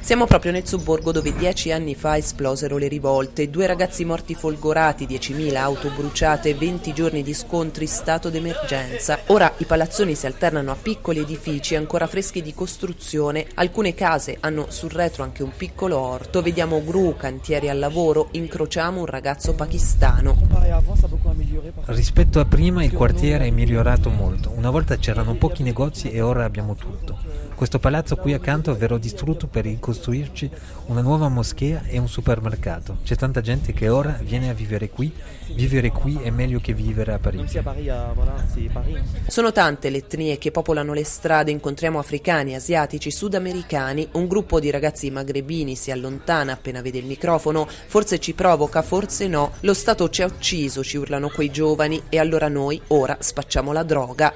Siamo 0.00 0.26
proprio 0.26 0.50
nel 0.50 0.66
sobborgo 0.66 1.12
dove 1.12 1.32
dieci 1.32 1.70
anni 1.70 1.94
fa 1.94 2.16
esplosero 2.16 2.76
le 2.76 2.88
rivolte. 2.88 3.48
Due 3.48 3.66
ragazzi 3.66 4.04
morti 4.04 4.34
folgorati, 4.34 5.06
10.000 5.06 5.54
auto 5.54 5.90
bruciate, 5.90 6.54
20 6.54 6.92
giorni 6.92 7.22
di 7.22 7.32
scontri, 7.32 7.86
stato 7.86 8.28
d'emergenza. 8.28 9.20
Ora 9.26 9.52
i 9.58 9.64
palazzoni 9.64 10.16
si 10.16 10.26
alternano 10.26 10.72
a 10.72 10.76
piccoli 10.80 11.20
edifici 11.20 11.76
ancora 11.76 12.08
freschi 12.08 12.42
di 12.42 12.52
costruzione. 12.54 12.87
Alcune 13.54 13.94
case 13.94 14.36
hanno 14.40 14.66
sul 14.70 14.90
retro 14.90 15.22
anche 15.22 15.42
un 15.42 15.52
piccolo 15.56 15.98
orto. 15.98 16.40
Vediamo 16.42 16.82
gru, 16.82 17.16
cantieri 17.16 17.68
al 17.68 17.78
lavoro, 17.78 18.28
incrociamo 18.32 19.00
un 19.00 19.06
ragazzo 19.06 19.54
pakistano. 19.54 20.36
Rispetto 21.86 22.40
a 22.40 22.44
prima 22.44 22.84
il 22.84 22.92
quartiere 22.92 23.46
è 23.46 23.50
migliorato 23.50 24.10
molto. 24.10 24.50
Una 24.54 24.70
volta 24.70 24.96
c'erano 24.96 25.34
pochi 25.34 25.62
negozi 25.62 26.10
e 26.10 26.20
ora 26.20 26.44
abbiamo 26.44 26.74
tutto. 26.74 27.18
Questo 27.58 27.80
palazzo 27.80 28.14
qui 28.14 28.34
accanto 28.34 28.72
verrà 28.76 28.96
distrutto 28.98 29.48
per 29.48 29.64
ricostruirci 29.64 30.48
una 30.86 31.00
nuova 31.00 31.28
moschea 31.28 31.82
e 31.86 31.98
un 31.98 32.06
supermercato. 32.06 32.98
C'è 33.02 33.16
tanta 33.16 33.40
gente 33.40 33.72
che 33.72 33.88
ora 33.88 34.16
viene 34.22 34.48
a 34.48 34.52
vivere 34.52 34.88
qui. 34.90 35.12
Vivere 35.54 35.90
qui 35.90 36.20
è 36.22 36.30
meglio 36.30 36.60
che 36.60 36.72
vivere 36.72 37.14
a 37.14 37.18
Parigi. 37.18 37.60
Sono 39.26 39.50
tante 39.50 39.90
le 39.90 39.96
etnie 39.96 40.38
che 40.38 40.52
popolano 40.52 40.92
le 40.92 41.02
strade. 41.02 41.50
Incontriamo 41.50 41.98
africani, 41.98 42.54
asiatici, 42.54 43.10
sudamericani. 43.10 44.06
Un 44.12 44.28
gruppo 44.28 44.60
di 44.60 44.70
ragazzi 44.70 45.10
magrebini 45.10 45.74
si 45.74 45.90
allontana 45.90 46.52
appena 46.52 46.80
vede 46.80 46.98
il 46.98 47.06
microfono. 47.06 47.66
Forse 47.66 48.20
ci 48.20 48.34
provoca, 48.34 48.82
forse 48.82 49.26
no. 49.26 49.50
Lo 49.62 49.74
Stato 49.74 50.08
ci 50.10 50.22
ha 50.22 50.26
ucciso, 50.26 50.84
ci 50.84 50.96
urlano 50.96 51.28
quei 51.28 51.50
giovani. 51.50 52.02
E 52.08 52.20
allora 52.20 52.46
noi 52.46 52.80
ora 52.86 53.16
spacciamo 53.18 53.72
la 53.72 53.82
droga. 53.82 54.32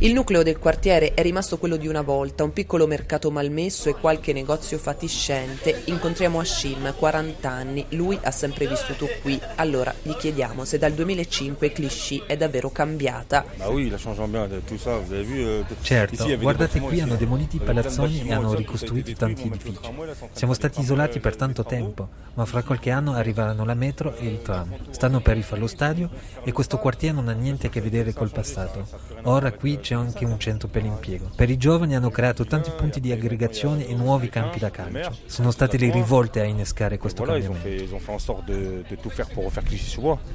Il 0.00 0.12
nucleo 0.12 0.42
del 0.42 0.58
quartiere 0.58 1.14
è 1.14 1.22
rimasto 1.22 1.56
quello 1.56 1.76
di 1.76 1.88
una 1.88 2.02
volta, 2.02 2.44
un 2.44 2.52
piccolo 2.52 2.86
mercato 2.86 3.30
malmesso 3.30 3.88
e 3.88 3.94
qualche 3.94 4.34
negozio 4.34 4.76
fatiscente. 4.76 5.84
Incontriamo 5.86 6.38
Hashim, 6.38 6.92
40 6.94 7.50
anni, 7.50 7.86
lui 7.90 8.18
ha 8.22 8.30
sempre 8.30 8.66
vissuto 8.66 9.08
qui. 9.22 9.40
Allora 9.54 9.94
gli 10.02 10.14
chiediamo 10.14 10.66
se 10.66 10.76
dal 10.76 10.92
2005 10.92 11.72
Clichy 11.72 12.22
è 12.26 12.36
davvero 12.36 12.68
cambiata. 12.68 13.46
Certo, 15.80 16.38
guardate 16.40 16.78
qui 16.78 17.00
hanno 17.00 17.14
demolito 17.14 17.56
i 17.56 17.60
palazzoni 17.60 18.28
e 18.28 18.34
hanno 18.34 18.52
ricostruito 18.52 19.14
tanti 19.14 19.46
edifici. 19.46 19.80
Siamo 20.32 20.52
stati 20.52 20.82
isolati 20.82 21.20
per 21.20 21.36
tanto 21.36 21.64
tempo, 21.64 22.06
ma 22.34 22.44
fra 22.44 22.62
qualche 22.62 22.90
anno 22.90 23.14
arriveranno 23.14 23.64
la 23.64 23.72
metro 23.72 24.14
e 24.16 24.26
il 24.26 24.42
tram. 24.42 24.76
Stanno 24.90 25.20
per 25.20 25.36
rifare 25.36 25.60
lo 25.62 25.66
stadio 25.66 26.10
e 26.44 26.52
questo 26.52 26.76
quartiere 26.76 27.14
non 27.14 27.28
ha 27.28 27.32
niente 27.32 27.68
a 27.68 27.70
che 27.70 27.80
vedere 27.80 28.12
col 28.12 28.30
passato. 28.30 28.86
Ora 29.22 29.50
qui 29.52 29.84
c'è 29.86 29.94
anche 29.94 30.24
un 30.24 30.40
centro 30.40 30.66
per 30.66 30.82
l'impiego. 30.82 31.30
Per 31.36 31.48
i 31.48 31.56
giovani 31.56 31.94
hanno 31.94 32.10
creato 32.10 32.44
tanti 32.44 32.72
punti 32.72 32.98
di 32.98 33.12
aggregazione 33.12 33.86
e 33.86 33.94
nuovi 33.94 34.28
campi 34.28 34.58
da 34.58 34.68
calcio. 34.68 35.16
Sono 35.26 35.52
state 35.52 35.78
le 35.78 35.92
rivolte 35.92 36.40
a 36.40 36.44
innescare 36.44 36.98
questo 36.98 37.22
cambiamento. 37.22 37.68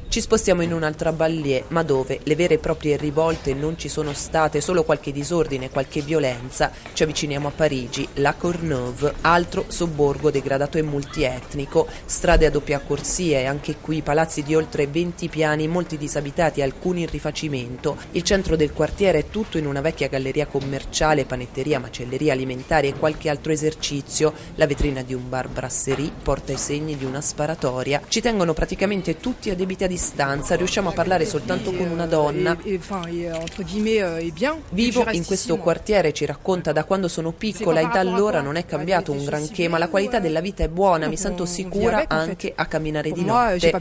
Ci 0.07 0.21
spostiamo 0.21 0.61
in 0.61 0.71
un'altra 0.71 1.11
ballier, 1.11 1.65
ma 1.67 1.83
dove 1.83 2.21
le 2.23 2.35
vere 2.35 2.53
e 2.53 2.57
proprie 2.59 2.95
rivolte 2.95 3.53
non 3.53 3.77
ci 3.77 3.89
sono 3.89 4.13
state, 4.13 4.61
solo 4.61 4.85
qualche 4.85 5.11
disordine, 5.11 5.69
qualche 5.69 5.99
violenza. 5.99 6.71
Ci 6.93 7.03
avviciniamo 7.03 7.49
a 7.49 7.51
Parigi, 7.53 8.07
La 8.15 8.33
Courneuve, 8.35 9.15
altro 9.19 9.65
sobborgo 9.67 10.31
degradato 10.31 10.77
e 10.77 10.81
multietnico, 10.81 11.89
strade 12.05 12.45
a 12.45 12.49
doppia 12.49 12.79
corsia 12.79 13.39
e 13.39 13.45
anche 13.47 13.75
qui 13.81 14.01
palazzi 14.01 14.43
di 14.43 14.55
oltre 14.55 14.87
20 14.87 15.27
piani, 15.27 15.67
molti 15.67 15.97
disabitati, 15.97 16.61
alcuni 16.61 17.01
in 17.01 17.09
rifacimento. 17.09 17.97
Il 18.11 18.23
centro 18.23 18.55
del 18.55 18.71
quartiere 18.71 19.19
è 19.19 19.25
tutto 19.25 19.39
tutto 19.41 19.57
in 19.57 19.65
una 19.65 19.81
vecchia 19.81 20.07
galleria 20.07 20.45
commerciale, 20.45 21.25
panetteria, 21.25 21.79
macelleria 21.79 22.33
alimentare 22.33 22.89
e 22.89 22.93
qualche 22.93 23.27
altro 23.27 23.51
esercizio. 23.51 24.31
La 24.53 24.67
vetrina 24.67 25.01
di 25.01 25.15
un 25.15 25.27
bar 25.29 25.47
brasserie 25.47 26.11
porta 26.21 26.51
i 26.51 26.57
segni 26.57 26.95
di 26.95 27.05
una 27.05 27.21
sparatoria. 27.21 28.03
Ci 28.07 28.21
tengono 28.21 28.53
praticamente 28.53 29.17
tutti 29.17 29.49
a 29.49 29.55
debita 29.55 29.87
distanza, 29.87 30.55
riusciamo 30.55 30.89
a 30.89 30.91
parlare 30.91 31.25
soltanto 31.25 31.71
con 31.73 31.89
una 31.89 32.05
donna. 32.05 32.55
Vivo 34.69 35.09
in 35.09 35.25
questo 35.25 35.57
quartiere, 35.57 36.13
ci 36.13 36.27
racconta 36.27 36.71
da 36.71 36.83
quando 36.83 37.07
sono 37.07 37.31
piccola 37.31 37.79
e 37.79 37.87
da 37.91 37.99
allora 37.99 38.41
non 38.41 38.57
è 38.57 38.65
cambiato 38.67 39.11
un 39.11 39.25
granché, 39.25 39.67
ma 39.67 39.79
la 39.79 39.89
qualità 39.89 40.19
della 40.19 40.39
vita 40.39 40.63
è 40.63 40.69
buona, 40.69 41.07
mi 41.07 41.17
sento 41.17 41.45
sicura 41.47 42.03
anche 42.07 42.53
a 42.55 42.67
camminare 42.67 43.09
di 43.09 43.25
notte. 43.25 43.71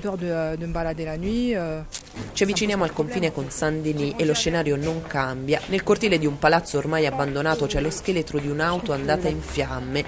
Ci 2.32 2.42
avviciniamo 2.44 2.84
al 2.84 2.92
confine 2.92 3.30
con 3.32 3.50
Saint-Denis 3.50 4.14
e 4.16 4.24
lo 4.24 4.32
scenario 4.34 4.76
non 4.76 5.02
cambia. 5.06 5.49
Nel 5.68 5.82
cortile 5.82 6.18
di 6.18 6.26
un 6.26 6.38
palazzo 6.38 6.78
ormai 6.78 7.06
abbandonato 7.06 7.66
c'è 7.66 7.80
lo 7.80 7.90
scheletro 7.90 8.38
di 8.38 8.48
un'auto 8.48 8.92
andata 8.92 9.28
in 9.28 9.40
fiamme. 9.40 10.04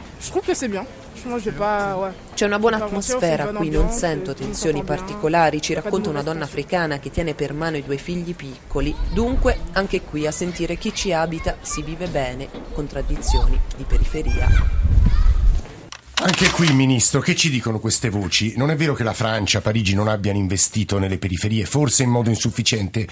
C'è 2.35 2.47
una 2.47 2.59
buona 2.59 2.85
atmosfera 2.85 3.47
qui, 3.47 3.71
non 3.71 3.91
sento 3.91 4.35
tensioni 4.35 4.83
particolari, 4.83 5.61
ci 5.61 5.75
racconta 5.75 6.11
una 6.11 6.23
donna 6.23 6.45
africana 6.45 6.99
che 6.99 7.11
tiene 7.11 7.35
per 7.35 7.53
mano 7.53 7.77
i 7.77 7.85
due 7.85 7.97
figli 7.97 8.35
piccoli. 8.35 8.95
Dunque, 9.13 9.59
anche 9.73 10.03
qui 10.03 10.27
a 10.27 10.33
sentire 10.33 10.77
chi 10.77 10.95
ci 10.95 11.13
abita 11.13 11.57
si 11.61 11.83
vive 11.83 12.07
bene, 12.07 12.49
contraddizioni 12.73 13.61
di 13.77 13.85
periferia. 13.85 14.49
Anche 16.15 16.51
qui, 16.51 16.73
Ministro, 16.73 17.21
che 17.21 17.35
ci 17.35 17.51
dicono 17.51 17.81
queste 17.81 18.09
voci? 18.09 18.55
Non 18.57 18.71
è 18.71 18.77
vero 18.77 18.95
che 18.95 19.03
la 19.03 19.13
Francia, 19.13 19.61
Parigi 19.61 19.95
non 19.95 20.07
abbiano 20.07 20.39
investito 20.39 20.99
nelle 20.99 21.19
periferie, 21.19 21.65
forse 21.65 22.05
in 22.05 22.11
modo 22.11 22.31
insufficiente, 22.31 23.09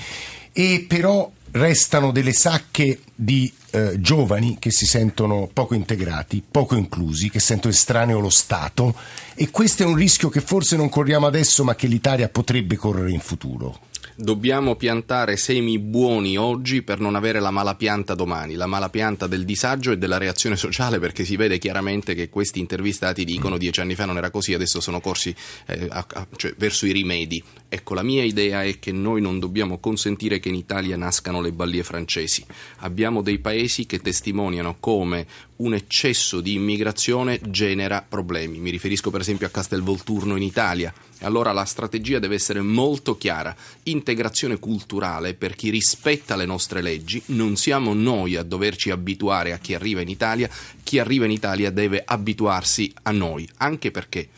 e 0.52 0.84
però 0.87 1.28
restano 1.52 2.12
delle 2.12 2.33
sacche 2.33 3.00
di 3.14 3.52
eh, 3.71 4.00
giovani 4.00 4.57
che 4.59 4.71
si 4.71 4.87
sentono 4.87 5.49
poco 5.52 5.75
integrati, 5.75 6.42
poco 6.49 6.76
inclusi, 6.76 7.30
che 7.30 7.40
sentono 7.40 7.73
estraneo 7.73 8.19
lo 8.21 8.30
Stato 8.30 8.95
e 9.35 9.50
questo 9.50 9.83
è 9.83 9.87
un 9.87 9.95
rischio 9.95 10.28
che 10.28 10.40
forse 10.40 10.76
non 10.76 10.88
corriamo 10.88 11.26
adesso 11.26 11.64
ma 11.64 11.75
che 11.75 11.87
l'Italia 11.87 12.28
potrebbe 12.28 12.76
correre 12.76 13.11
in 13.11 13.21
futuro 13.21 13.88
dobbiamo 14.21 14.77
piantare 14.77 15.37
semi 15.37 15.79
buoni 15.79 16.37
oggi 16.37 16.83
per 16.83 17.00
non 17.00 17.15
avere 17.15 17.41
la 17.41 17.50
mala 17.50 17.75
pianta 17.75 18.15
domani, 18.15 18.55
la 18.55 18.67
mala 18.67 18.91
pianta 18.91 19.27
del 19.27 19.45
disagio 19.45 19.93
e 19.93 19.99
della 19.99 20.19
reazione 20.19 20.57
sociale, 20.57 20.99
perché 20.99 21.25
si 21.25 21.37
vede 21.37 21.59
chiaramente 21.59 22.15
che 22.15 22.29
questi 22.29 22.61
intervistati 22.61 23.25
dicono 23.25 23.59
dieci 23.59 23.81
anni 23.81 23.95
fa 23.95 24.05
non 24.05 24.19
era 24.19 24.31
così, 24.31 24.53
adesso 24.53 24.81
sono 24.81 25.00
corsi 25.00 25.35
eh, 25.67 25.87
a, 25.89 26.07
a, 26.12 26.27
cioè, 26.37 26.55
verso 26.57 26.87
i 26.87 26.93
rimedi. 26.93 27.43
Ecco, 27.69 27.95
la 27.95 28.03
mia 28.03 28.23
idea 28.23 28.62
è 28.62 28.79
che 28.79 28.93
noi 28.93 29.21
non 29.21 29.39
dobbiamo 29.39 29.79
consentire 29.79 30.39
che 30.39 30.49
in 30.49 30.55
Italia 30.55 30.97
nascano 30.97 31.41
le 31.41 31.53
ballie 31.53 31.83
francesi. 31.83 32.45
Abbiamo 32.79 33.23
dei 33.23 33.39
paesi 33.39 33.87
che 33.87 34.00
testimoniano 34.00 34.77
come 34.79 35.27
un 35.57 35.75
eccesso 35.75 36.41
di 36.41 36.55
immigrazione 36.55 37.41
genera 37.49 38.05
problemi. 38.07 38.59
Mi 38.59 38.71
riferisco 38.71 39.11
per 39.11 39.21
esempio 39.21 39.47
a 39.47 39.50
Castelvolturno 39.50 40.37
in 40.37 40.43
Italia. 40.43 40.93
Allora 41.21 41.53
la 41.53 41.65
strategia 41.65 42.19
deve 42.19 42.37
essere 42.37 42.61
molto 42.61 43.17
chiara. 43.17 43.55
Integrazione 43.85 44.59
culturale 44.59 45.35
per 45.35 45.55
chi 45.55 45.71
rispetta 45.71 46.37
le 46.37 46.47
nostre 46.47 46.83
leggi. 46.83 47.23
Non 47.27 47.57
siamo 47.57 47.95
noi 47.95 48.37
a 48.37 48.43
doverci 48.43 48.91
abituare 48.91 49.53
a 49.53 49.59
chi 49.59 49.75
arriva 49.75 50.00
in 50.00 50.09
Italia. 50.09 50.49
Chi 50.83 50.99
arriva 50.99 51.25
in 51.25 51.31
Italia 51.31 51.71
deve 51.71 52.03
abituarsi 52.05 52.93
a 53.03 53.11
noi, 53.11 53.49
anche 53.59 53.91
perché 53.91 54.29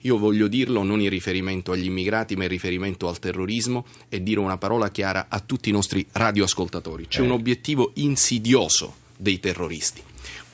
io 0.00 0.18
voglio 0.18 0.46
dirlo 0.46 0.82
non 0.82 1.00
in 1.00 1.08
riferimento 1.08 1.72
agli 1.72 1.86
immigrati, 1.86 2.36
ma 2.36 2.44
in 2.44 2.50
riferimento 2.50 3.08
al 3.08 3.18
terrorismo 3.18 3.86
e 4.08 4.22
dire 4.22 4.38
una 4.38 4.56
parola 4.56 4.90
chiara 4.90 5.26
a 5.28 5.40
tutti 5.40 5.68
i 5.68 5.72
nostri 5.72 6.06
radioascoltatori. 6.12 7.08
C'è 7.08 7.20
un 7.20 7.32
obiettivo 7.32 7.90
insidioso 7.94 8.94
dei 9.16 9.40
terroristi 9.40 10.02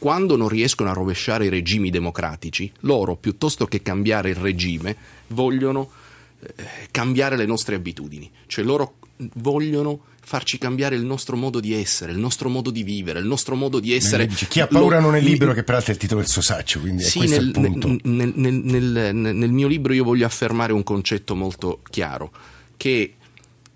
quando 0.02 0.34
non 0.34 0.48
riescono 0.48 0.90
a 0.90 0.94
rovesciare 0.94 1.46
i 1.46 1.48
regimi 1.48 1.88
democratici, 1.88 2.68
loro, 2.80 3.14
piuttosto 3.14 3.66
che 3.66 3.82
cambiare 3.82 4.30
il 4.30 4.34
regime, 4.34 4.96
vogliono 5.28 5.92
eh, 6.40 6.54
cambiare 6.90 7.36
le 7.36 7.46
nostre 7.46 7.76
abitudini, 7.76 8.28
cioè 8.48 8.64
loro 8.64 8.94
vogliono 9.34 10.00
farci 10.24 10.58
cambiare 10.58 10.96
il 10.96 11.04
nostro 11.04 11.36
modo 11.36 11.60
di 11.60 11.72
essere, 11.72 12.10
il 12.10 12.18
nostro 12.18 12.48
modo 12.48 12.72
di 12.72 12.82
vivere, 12.82 13.20
il 13.20 13.26
nostro 13.26 13.54
modo 13.54 13.78
di 13.78 13.94
essere. 13.94 14.26
Dice, 14.26 14.48
chi 14.48 14.58
ha 14.58 14.66
paura 14.66 14.96
lo, 14.96 15.02
non 15.02 15.14
è 15.14 15.20
libero, 15.20 15.52
che 15.52 15.62
peraltro 15.62 15.92
è 15.92 15.94
il 15.94 16.00
titolo 16.00 16.18
del 16.18 16.28
suo 16.28 16.42
saccio, 16.42 16.80
quindi 16.80 17.04
sì, 17.04 17.18
questo 17.18 17.36
nel, 17.36 17.44
è 17.44 17.58
il 17.58 17.70
punto. 17.70 17.96
Nel, 18.02 18.32
nel, 18.34 19.10
nel, 19.14 19.52
mio 19.52 19.68
libro 19.68 19.92
io 19.92 20.02
voglio 20.02 20.26
affermare 20.26 20.72
un 20.72 20.82
concetto 20.82 21.36
molto 21.36 21.78
chiaro, 21.88 22.32
che 22.76 23.14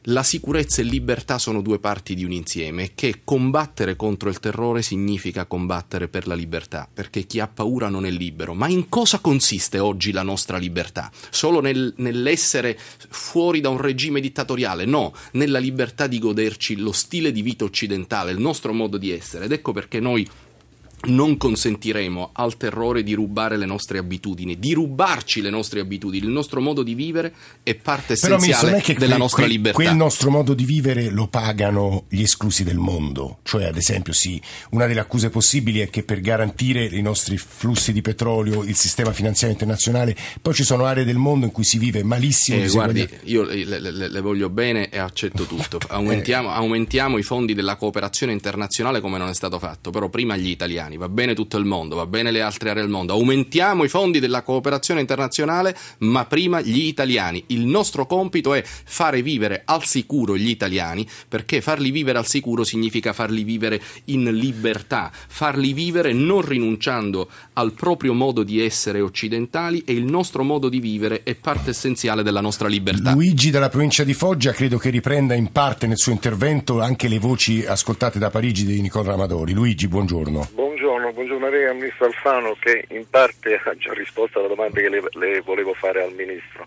la 0.09 0.23
sicurezza 0.23 0.83
e 0.83 0.85
libertà 0.85 1.39
sono 1.39 1.63
due 1.63 1.81
parti 1.81 2.15
di 2.15 2.25
un 2.25 2.31
insieme 2.31 2.85
e 2.85 2.91
che 2.95 3.23
combattere 3.25 3.97
contro 3.97 4.29
il 4.29 4.39
terrore 4.39 4.83
significa 4.83 5.47
combattere 5.47 6.07
per 6.07 6.29
la 6.29 6.35
libertà, 6.35 6.89
perché 6.93 7.25
chi 7.25 7.41
ha 7.41 7.49
paura 7.49 7.89
non 7.89 8.07
è 8.07 8.11
libero. 8.11 8.55
Ma 8.55 8.69
in 8.69 8.89
cosa 8.89 9.19
consiste 9.19 9.79
oggi 9.79 10.13
la 10.13 10.23
nostra 10.23 10.59
libertà? 10.59 11.11
Solo 11.31 11.61
nel, 11.61 11.93
nell'essere 11.97 12.79
fuori 13.09 13.61
da 13.61 13.69
un 13.69 13.79
regime 13.79 14.21
dittatoriale? 14.21 14.85
No, 14.85 15.13
nella 15.33 15.59
libertà 15.59 16.07
di 16.07 16.21
goderci 16.21 16.77
lo 16.77 16.93
stile 16.93 17.33
di 17.33 17.43
vita 17.43 17.65
occidentale, 17.65 18.31
il 18.31 18.39
nostro 18.39 18.73
modo 18.73 18.99
di 18.99 19.11
essere. 19.11 19.47
Ed 19.47 19.53
ecco 19.53 19.73
perché 19.73 19.99
noi 19.99 20.29
non 21.07 21.37
consentiremo 21.37 22.31
al 22.33 22.57
terrore 22.57 23.03
di 23.03 23.15
rubare 23.15 23.57
le 23.57 23.67
nostre 23.67 23.99
abitudini, 23.99 24.59
di 24.59 24.73
rubarci 24.75 25.41
le 25.41 25.51
nostre 25.51 25.81
abitudini. 25.81 26.25
Il 26.25 26.31
nostro 26.31 26.61
modo 26.61 26.83
di 26.83 26.95
vivere 26.95 27.33
è 27.63 27.75
parte 27.75 28.17
Però, 28.17 28.37
essenziale 28.37 28.71
non 28.71 28.81
è 28.81 28.83
che 28.83 28.95
della 28.95 29.07
quel, 29.07 29.19
nostra 29.19 29.43
quel- 29.43 29.51
libertà. 29.53 29.83
Quel 29.83 29.95
nostro 29.97 30.31
modo 30.31 30.55
di 30.55 30.65
vivere 30.65 31.11
lo 31.11 31.27
pagano 31.29 32.05
gli 32.09 32.23
esclusi 32.23 32.65
del 32.65 32.79
mondo. 32.79 33.39
Cioè, 33.43 33.65
ad 33.65 33.77
esempio, 33.77 34.13
sì, 34.13 34.41
una 34.71 34.87
delle 34.87 35.01
accuse 35.01 35.31
possibili 35.31 35.81
è 35.81 35.91
che 35.91 36.03
per 36.03 36.21
garantire 36.21 36.85
i 36.85 37.03
nostri 37.03 37.37
flussi 37.37 37.93
di 37.93 38.03
petrolio, 38.03 38.63
il 38.63 38.75
sistema 38.75 39.13
finanziario 39.13 39.55
internazionale, 39.55 40.17
poi 40.41 40.55
ci 40.55 40.65
sono 40.65 40.85
aree 40.85 41.05
del 41.05 41.17
mondo 41.17 41.47
in 41.47 41.53
cui 41.53 41.65
si 41.65 41.79
vive 41.79 42.03
malissimo. 42.03 42.63
Eh, 42.63 42.69
guardi, 42.69 43.09
io 43.25 43.43
le, 43.43 43.65
le- 43.65 44.09
le- 44.09 44.21
voglio 44.21 44.49
bene 44.51 44.89
e 44.89 44.99
accetto 44.99 45.45
tutto. 45.45 45.79
Aumentiamo, 45.89 46.51
aumentiamo 46.51 47.19
i 47.19 47.23
fondi 47.23 47.55
della 47.55 47.77
cooperazione 47.77 48.33
internazionale 48.33 49.01
come 49.01 49.19
non 49.19 49.29
è 49.29 49.35
stato 49.35 49.59
fatto, 49.59 49.91
però 49.91 50.09
prima 50.09 50.37
gli 50.37 50.49
italiani, 50.49 50.96
va 50.97 51.09
bene 51.09 51.35
tutto 51.35 51.57
il 51.57 51.65
mondo, 51.65 51.97
va 51.97 52.07
bene 52.07 52.31
le 52.31 52.41
altre 52.41 52.71
aree 52.71 52.83
del 52.83 52.91
mondo. 52.91 53.13
Aumentiamo 53.13 53.85
i 53.85 53.89
fondi 53.89 54.21
della 54.21 54.43
cooperazione 54.43 55.01
internazionale, 55.01 55.77
ma 55.99 56.25
prima 56.27 56.61
gli 56.61 56.87
italiani. 56.87 57.45
Il 57.49 57.67
nostro 57.67 58.07
compito 58.07 58.55
è 58.55 58.63
fare 58.65 59.23
vivere 59.23 59.63
al 59.65 59.85
sicuro 59.85 60.37
gli 60.37 60.49
italiani, 60.49 61.07
perché 61.29 61.61
farli 61.61 61.91
vivere 61.91 62.19
al 62.19 62.27
sicuro 62.27 62.65
significa 62.65 63.13
farli 63.13 63.45
vivere 63.45 63.81
in 64.07 64.25
libertà, 64.25 65.11
farli 65.13 65.73
vivere 65.73 66.13
non 66.13 66.43
rinunciando 66.43 67.29
al 67.55 67.73
proprio 67.73 68.15
modo 68.15 68.43
di 68.43 68.61
essere 68.61 69.01
occidentali 69.01 69.83
e 69.85 69.93
il 69.93 70.05
nostro 70.05 70.43
modo 70.43 70.69
di 70.69 70.81
vivere 70.81 71.23
è 71.23 71.35
parte 71.35 71.71
essenziale 71.71 72.23
della 72.23 72.41
nostra 72.41 72.69
libertà. 72.69 73.13
Luigi 73.13 73.51
dalla 73.51 73.69
provincia 73.69 74.05
di 74.05 74.15
Foggia 74.15 74.53
credo 74.53 74.79
che 74.79 74.91
riprenda 74.91 75.35
in 75.35 75.53
parte 75.53 75.87
nel 75.87 75.99
suo 75.99 76.13
intervento 76.13 76.81
anche 76.81 77.09
le 77.09 77.19
voci 77.19 77.65
ascoltate 77.65 78.19
da 78.19 78.31
Parigi 78.31 78.65
di 78.65 78.81
Nicola 78.81 79.13
Amadori. 79.13 79.53
Luigi, 79.53 79.89
buongiorno. 79.89 80.49
Buongiorno, 80.55 80.86
buongiorno 81.13 81.47
a 81.47 81.51
lei 81.51 81.65
al 81.65 81.75
Ministro 81.77 82.07
Alfano 82.07 82.57
che 82.61 82.85
in 82.91 83.09
parte 83.09 83.61
ha 83.63 83.75
già 83.77 83.93
risposto 83.93 84.39
alla 84.39 84.49
domanda 84.49 84.81
che 84.81 84.89
le, 84.89 85.03
le 85.13 85.41
volevo 85.41 85.75
fare 85.75 86.03
al 86.03 86.13
Ministro. 86.13 86.67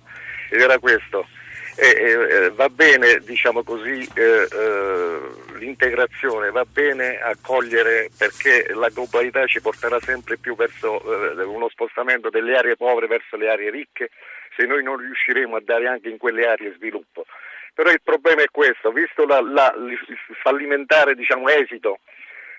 Ed 0.50 0.62
era 0.62 0.77
questo. 0.79 1.27
Eh, 1.75 1.88
eh, 1.88 2.50
va 2.51 2.67
bene, 2.67 3.19
diciamo 3.19 3.63
così, 3.63 4.05
eh, 4.13 4.48
eh, 4.51 5.19
l'integrazione, 5.60 6.51
va 6.51 6.65
bene 6.65 7.19
accogliere 7.22 8.10
perché 8.17 8.74
la 8.74 8.89
globalità 8.89 9.46
ci 9.46 9.62
porterà 9.62 9.98
sempre 10.01 10.38
più 10.38 10.55
verso 10.55 11.00
eh, 11.00 11.41
uno 11.43 11.69
spostamento 11.69 12.29
delle 12.29 12.58
aree 12.58 12.75
povere 12.75 13.08
verso 13.08 13.38
le 13.38 13.50
aree 13.50 13.69
ricche 13.69 14.10
se 14.58 14.65
noi 14.65 14.84
non 14.84 14.98
riusciremo 14.98 15.55
a 15.55 15.62
dare 15.63 15.88
anche 15.88 16.10
in 16.10 16.17
quelle 16.17 16.48
aree 16.48 16.74
sviluppo. 16.75 17.25
Però 17.74 17.89
il 17.91 18.01
problema 18.03 18.41
è 18.41 18.48
questo, 18.51 18.91
visto 18.91 19.25
la- 19.25 19.39
la- 19.41 19.74
il 19.77 19.98
fallimentare 20.41 21.15
diciamo, 21.15 21.48
esito 21.48 22.00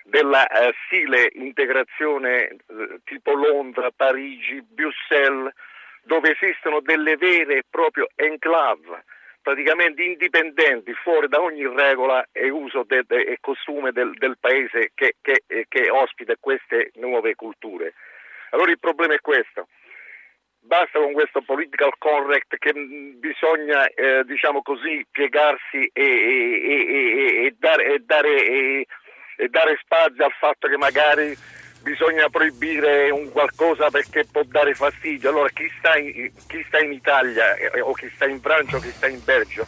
della 0.04 0.46
eh, 0.46 0.72
stile 0.86 1.30
integrazione 1.34 2.48
eh, 2.48 2.56
tipo 3.04 3.32
Londra, 3.32 3.90
Parigi, 3.94 4.62
Bruxelles, 4.62 5.52
dove 6.02 6.36
esistono 6.38 6.80
delle 6.80 7.16
vere 7.16 7.56
e 7.58 7.62
proprie 7.68 8.06
enclave 8.16 9.04
praticamente 9.42 10.02
indipendenti, 10.02 10.92
fuori 10.92 11.26
da 11.26 11.40
ogni 11.40 11.66
regola 11.66 12.26
e 12.30 12.50
uso 12.50 12.84
de- 12.86 13.04
de- 13.06 13.22
e 13.22 13.38
costume 13.40 13.90
del, 13.90 14.12
del 14.18 14.36
paese 14.38 14.90
che, 14.94 15.14
che- 15.22 15.44
eh, 15.46 15.64
che 15.66 15.88
ospita 15.90 16.34
queste 16.38 16.90
nuove 16.96 17.34
culture. 17.36 17.94
Allora 18.50 18.70
il 18.70 18.78
problema 18.78 19.14
è 19.14 19.20
questo. 19.20 19.68
Basta 20.62 20.98
con 20.98 21.12
questo 21.12 21.40
political 21.40 21.92
correct 21.96 22.58
che 22.58 22.74
mh, 22.74 23.18
bisogna, 23.18 23.86
eh, 23.88 24.24
diciamo 24.24 24.60
così, 24.60 25.06
piegarsi 25.10 25.88
e, 25.90 26.02
e- 26.04 26.84
e- 26.86 27.44
e- 27.46 27.54
dare, 27.58 27.84
e 27.94 27.98
dare- 28.00 28.84
e- 29.40 29.48
dare 29.48 29.78
spazio 29.82 30.24
al 30.24 30.34
fatto 30.38 30.68
che 30.68 30.76
magari 30.76 31.36
bisogna 31.82 32.28
proibire 32.28 33.10
un 33.10 33.30
qualcosa 33.30 33.90
perché 33.90 34.26
può 34.30 34.42
dare 34.44 34.74
fastidio. 34.74 35.30
Allora 35.30 35.48
chi 35.48 35.68
sta 35.78 35.96
in, 35.96 36.30
chi 36.46 36.62
sta 36.68 36.78
in 36.78 36.92
Italia 36.92 37.54
eh, 37.56 37.80
o 37.80 37.92
chi 37.92 38.10
sta 38.14 38.26
in 38.26 38.40
Francia 38.40 38.76
o 38.76 38.80
chi 38.80 38.92
sta 38.96 39.08
in 39.08 39.22
Belgio, 39.24 39.66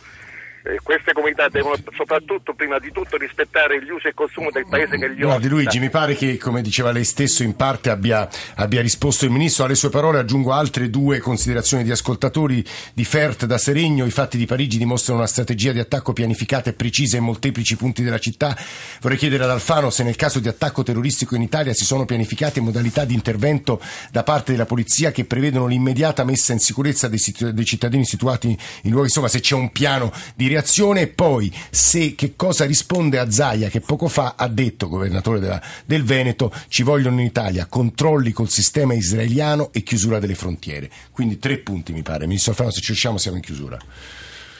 eh, 0.64 0.78
queste 0.83 1.12
comunità 1.12 1.49
devono 1.49 1.76
soprattutto, 1.97 2.54
prima 2.54 2.78
di 2.78 2.90
tutto, 2.92 3.16
rispettare 3.16 3.83
gli 3.83 3.90
usi 3.90 4.09
e 4.09 4.14
costumi 4.14 4.49
del 4.52 4.66
paese 4.69 4.97
che 4.99 5.11
gli 5.11 5.21
Guardi 5.21 5.47
ospita. 5.47 5.54
Luigi, 5.54 5.78
mi 5.81 5.90
pare 5.90 6.14
che, 6.14 6.38
come 6.38 6.62
diceva 6.62 6.92
lei 6.92 7.04
stesso, 7.04 7.42
in 7.42 7.57
parte 7.57 7.90
abbia, 7.90 8.28
abbia 8.57 8.81
risposto 8.81 9.25
il 9.25 9.31
Ministro. 9.31 9.64
Alle 9.64 9.75
sue 9.75 9.90
parole 9.90 10.19
aggiungo 10.19 10.52
altre 10.52 10.90
due 10.90 11.19
considerazioni 11.19 11.85
di 11.85 11.90
ascoltatori 11.90 12.64
di 12.95 13.04
Fert 13.04 13.47
da 13.47 13.59
Seregno. 13.59 14.07
I 14.07 14.11
fatti 14.11 14.37
di 14.37 14.47
Parigi 14.47 14.78
dimostrano 14.78 15.19
una 15.19 15.28
strategia 15.28 15.73
di 15.73 15.81
attacco 15.81 16.12
pianificata 16.12 16.71
e 16.71 16.75
precisa 16.75 17.16
in 17.16 17.25
molteplici 17.25 17.76
punti 17.76 18.02
della 18.02 18.19
città. 18.19 18.57
Vorrei 19.00 19.19
chiedere 19.19 19.45
ad 19.45 19.50
Alfano 19.50 19.90
se 19.90 20.02
nel 20.04 20.16
caso 20.16 20.38
di 20.38 20.49
attacco 20.49 20.83
terroristico 20.83 21.35
in 21.35 21.42
Italia 21.42 21.73
si 21.73 21.85
sono 21.85 22.04
pianificate 22.04 22.61
modalità 22.61 23.04
di 23.04 23.14
intervento 23.14 23.81
da 24.11 24.23
parte 24.23 24.52
della 24.52 24.66
polizia 24.66 25.11
che 25.11 25.25
prevedono 25.25 25.66
l'immediata 25.66 26.25
messa 26.25 26.52
in 26.52 26.59
sicurezza 26.59 27.09
dei, 27.09 27.21
dei 27.52 27.64
cittadini 27.64 28.04
situati 28.04 28.57
in 28.83 28.90
luoghi, 28.90 29.07
insomma 29.07 29.28
se 29.28 29.40
c'è 29.40 29.54
un 29.54 29.71
piano 29.73 30.12
di 30.35 30.49
reazione 30.52 31.02
e 31.02 31.09
poi 31.09 31.52
se 31.71 32.14
che 32.14 32.35
cosa 32.37 32.64
risponde 32.64 33.18
a 33.18 33.30
Zaia 33.30 33.68
che 33.68 33.80
poco 33.80 34.09
fa 34.09 34.35
ha 34.37 34.49
detto, 34.49 34.88
governatore 34.88 35.40
della- 35.40 35.62
del 35.85 36.05
Veneto, 36.05 36.53
ci 36.68 36.83
vogliono 36.83 37.20
in 37.20 37.26
Italia 37.26 37.66
controlli 37.66 38.33
col 38.33 38.48
sistema 38.48 38.94
israeliano 38.94 39.70
e 39.72 39.83
chiusura 39.83 40.18
delle 40.18 40.35
frontiere. 40.35 40.90
Quindi 41.11 41.38
tre 41.38 41.59
punti 41.59 41.92
mi 41.92 42.03
pare. 42.03 42.26
Ministro 42.26 42.53
Alfano, 42.53 42.70
se 42.70 42.81
ci 42.81 42.88
riusciamo 42.88 43.18
siamo 43.18 43.37
in 43.37 43.42
chiusura. 43.42 43.79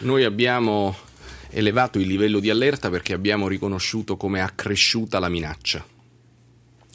Noi 0.01 0.25
abbiamo 0.25 0.97
elevato 1.51 1.99
il 1.99 2.07
livello 2.07 2.41
di 2.41 2.51
allerta 2.51 2.91
perché 2.91 3.13
abbiamo 3.13 3.47
riconosciuto 3.47 4.17
come 4.17 4.41
accresciuta 4.41 5.19
la 5.19 5.29
minaccia. 5.29 5.85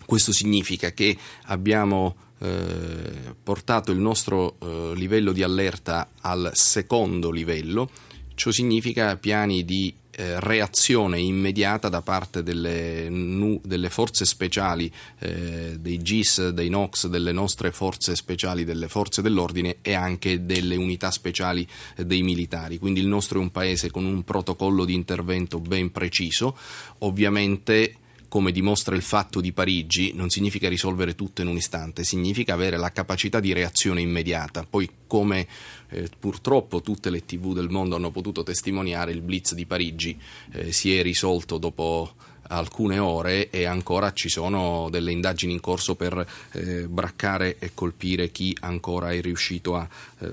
Questo 0.06 0.32
significa 0.32 0.92
che 0.92 1.18
abbiamo 1.46 2.16
eh, 2.40 3.36
portato 3.42 3.92
il 3.92 4.00
nostro 4.00 4.58
eh, 4.60 4.94
livello 4.96 5.32
di 5.32 5.44
allerta 5.44 6.10
al 6.22 6.52
secondo 6.54 7.30
livello, 7.32 7.90
ciò 8.38 8.52
significa 8.52 9.18
piani 9.18 9.66
di 9.66 9.92
eh, 10.12 10.40
reazione 10.40 11.20
immediata 11.20 11.90
da 11.90 12.02
parte 12.02 12.44
delle, 12.44 13.10
nu- 13.10 13.60
delle 13.64 13.90
forze 13.90 14.26
speciali, 14.26 14.92
eh, 15.20 15.78
dei 15.80 16.02
GIS, 16.04 16.50
dei 16.50 16.70
NOx, 16.70 17.08
delle 17.08 17.32
nostre 17.32 17.72
forze 17.72 18.16
speciali, 18.16 18.64
delle 18.64 18.88
forze 18.88 19.24
dell'ordine 19.24 19.78
e 19.82 19.96
anche 19.96 20.46
delle 20.46 20.76
unità 20.76 21.10
speciali 21.10 21.68
eh, 21.96 22.06
dei 22.06 22.22
militari. 22.22 22.78
Quindi 22.78 23.00
il 23.00 23.08
nostro 23.08 23.40
è 23.40 23.42
un 23.42 23.52
paese 23.52 23.90
con 23.90 24.06
un 24.06 24.24
protocollo 24.24 24.86
di 24.86 24.94
intervento 24.94 25.60
ben 25.60 25.92
preciso, 25.92 26.56
ovviamente 27.00 27.96
come 28.28 28.52
dimostra 28.52 28.96
il 28.96 29.02
fatto 29.02 29.40
di 29.42 29.54
Parigi, 29.54 30.12
non 30.14 30.30
significa 30.30 30.68
risolvere 30.68 31.16
tutto 31.16 31.42
in 31.42 31.48
un 31.48 31.56
istante, 31.56 32.04
significa 32.04 32.54
avere 32.54 32.78
la 32.78 32.92
capacità 32.92 33.40
di 33.40 33.54
reazione 33.54 34.02
immediata. 34.02 34.66
Poi, 34.70 34.90
come 35.08 35.48
eh, 35.90 36.10
purtroppo 36.20 36.82
tutte 36.82 37.10
le 37.10 37.26
TV 37.26 37.54
del 37.54 37.70
mondo 37.70 37.96
hanno 37.96 38.12
potuto 38.12 38.44
testimoniare, 38.44 39.12
il 39.12 39.22
blitz 39.22 39.54
di 39.54 39.66
Parigi 39.66 40.18
eh, 40.52 40.72
si 40.72 40.96
è 40.96 41.02
risolto 41.02 41.58
dopo 41.58 42.14
alcune 42.48 43.00
ore 43.00 43.50
e 43.50 43.66
ancora 43.66 44.12
ci 44.14 44.30
sono 44.30 44.88
delle 44.90 45.12
indagini 45.12 45.54
in 45.54 45.60
corso 45.60 45.96
per 45.96 46.26
eh, 46.52 46.88
braccare 46.88 47.58
e 47.60 47.72
colpire 47.74 48.32
chi 48.32 48.56
ancora 48.62 49.12
è 49.12 49.22
riuscito 49.22 49.76
a 49.76 49.88
eh, 50.20 50.28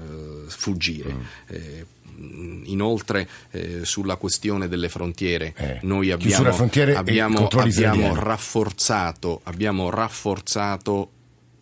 fuggire. 0.46 1.14
Eh, 1.46 1.86
Inoltre 2.16 3.28
eh, 3.50 3.84
sulla 3.84 4.14
questione 4.14 4.68
delle 4.68 4.88
frontiere 4.88 5.52
Eh, 5.56 5.78
noi 5.82 6.12
abbiamo, 6.12 6.56
abbiamo, 6.94 7.48
abbiamo 7.48 8.14
rafforzato, 8.14 9.40
abbiamo 9.42 9.90
rafforzato 9.90 11.10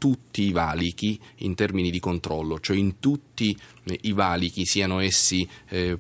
tutti 0.03 0.43
i 0.43 0.51
valichi 0.51 1.17
in 1.37 1.55
termini 1.55 1.89
di 1.89 2.01
controllo, 2.01 2.59
cioè 2.59 2.77
in 2.77 2.99
tutti 2.99 3.57
eh, 3.85 3.99
i 4.03 4.11
valichi, 4.11 4.65
siano 4.65 4.99
essi 4.99 5.49
eh, 5.69 5.97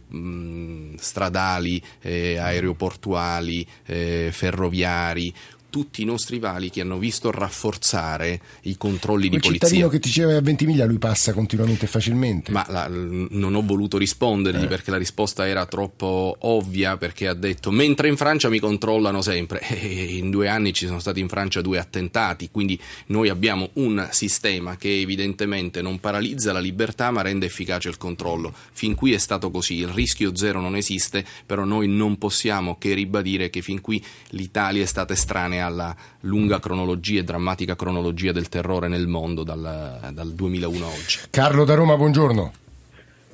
stradali, 0.96 1.80
eh, 2.00 2.36
aeroportuali, 2.36 3.64
eh, 3.86 4.30
ferroviari, 4.32 5.32
tutti 5.72 6.02
i 6.02 6.04
nostri 6.04 6.38
valichi 6.38 6.80
hanno 6.80 6.98
visto 6.98 7.30
rafforzare 7.30 8.40
i 8.64 8.76
controlli 8.76 9.22
di 9.22 9.28
Quel 9.30 9.40
polizia. 9.40 9.66
cittadino 9.68 9.88
che 9.88 9.98
ti 10.00 10.08
diceva 10.08 10.36
a 10.36 10.40
20 10.42 10.66
miglia 10.66 10.84
lui 10.84 10.98
passa 10.98 11.32
continuamente 11.32 11.86
e 11.86 11.88
facilmente. 11.88 12.52
Ma 12.52 12.62
la- 12.68 12.88
non 12.90 13.54
ho 13.54 13.62
voluto 13.62 13.96
rispondergli 13.96 14.64
Eh. 14.64 14.66
perché 14.66 14.90
la 14.90 14.98
risposta 14.98 15.48
era 15.48 15.64
troppo 15.64 16.36
ovvia 16.40 16.98
perché 16.98 17.26
ha 17.26 17.32
detto 17.32 17.70
mentre 17.70 18.08
in 18.08 18.18
Francia 18.18 18.50
mi 18.50 18.58
controllano 18.58 19.22
sempre 19.22 19.60
e 19.66 20.16
in 20.18 20.28
due 20.28 20.48
anni 20.48 20.74
ci 20.74 20.84
sono 20.86 20.98
stati 21.00 21.20
in 21.20 21.28
Francia 21.28 21.62
due 21.62 21.78
attentati 21.78 22.50
quindi 22.50 22.78
noi 23.06 23.30
abbiamo 23.30 23.70
un 23.74 24.06
sistema 24.10 24.76
che 24.76 25.00
evidentemente 25.00 25.80
non 25.80 26.00
paralizza 26.00 26.52
la 26.52 26.60
libertà 26.60 27.10
ma 27.10 27.22
rende 27.22 27.46
efficace 27.46 27.88
il 27.88 27.96
controllo 27.96 28.52
fin 28.72 28.94
qui 28.94 29.14
è 29.14 29.18
stato 29.18 29.50
così 29.50 29.76
il 29.76 29.88
rischio 29.88 30.36
zero 30.36 30.60
non 30.60 30.76
esiste 30.76 31.24
però 31.46 31.64
noi 31.64 31.88
non 31.88 32.18
possiamo 32.18 32.76
che 32.78 32.92
ribadire 32.92 33.48
che 33.48 33.62
fin 33.62 33.80
qui 33.80 34.04
l'Italia 34.30 34.82
è 34.82 34.86
stata 34.86 35.14
estranea 35.14 35.61
alla 35.62 35.94
lunga 36.20 36.60
cronologia 36.60 37.20
e 37.20 37.24
drammatica 37.24 37.74
cronologia 37.74 38.32
del 38.32 38.48
terrore 38.48 38.88
nel 38.88 39.06
mondo 39.06 39.42
dal, 39.42 40.10
dal 40.12 40.32
2001 40.32 40.84
a 40.84 40.88
oggi 40.88 41.18
Carlo 41.30 41.64
da 41.64 41.74
Roma, 41.74 41.96
buongiorno. 41.96 42.52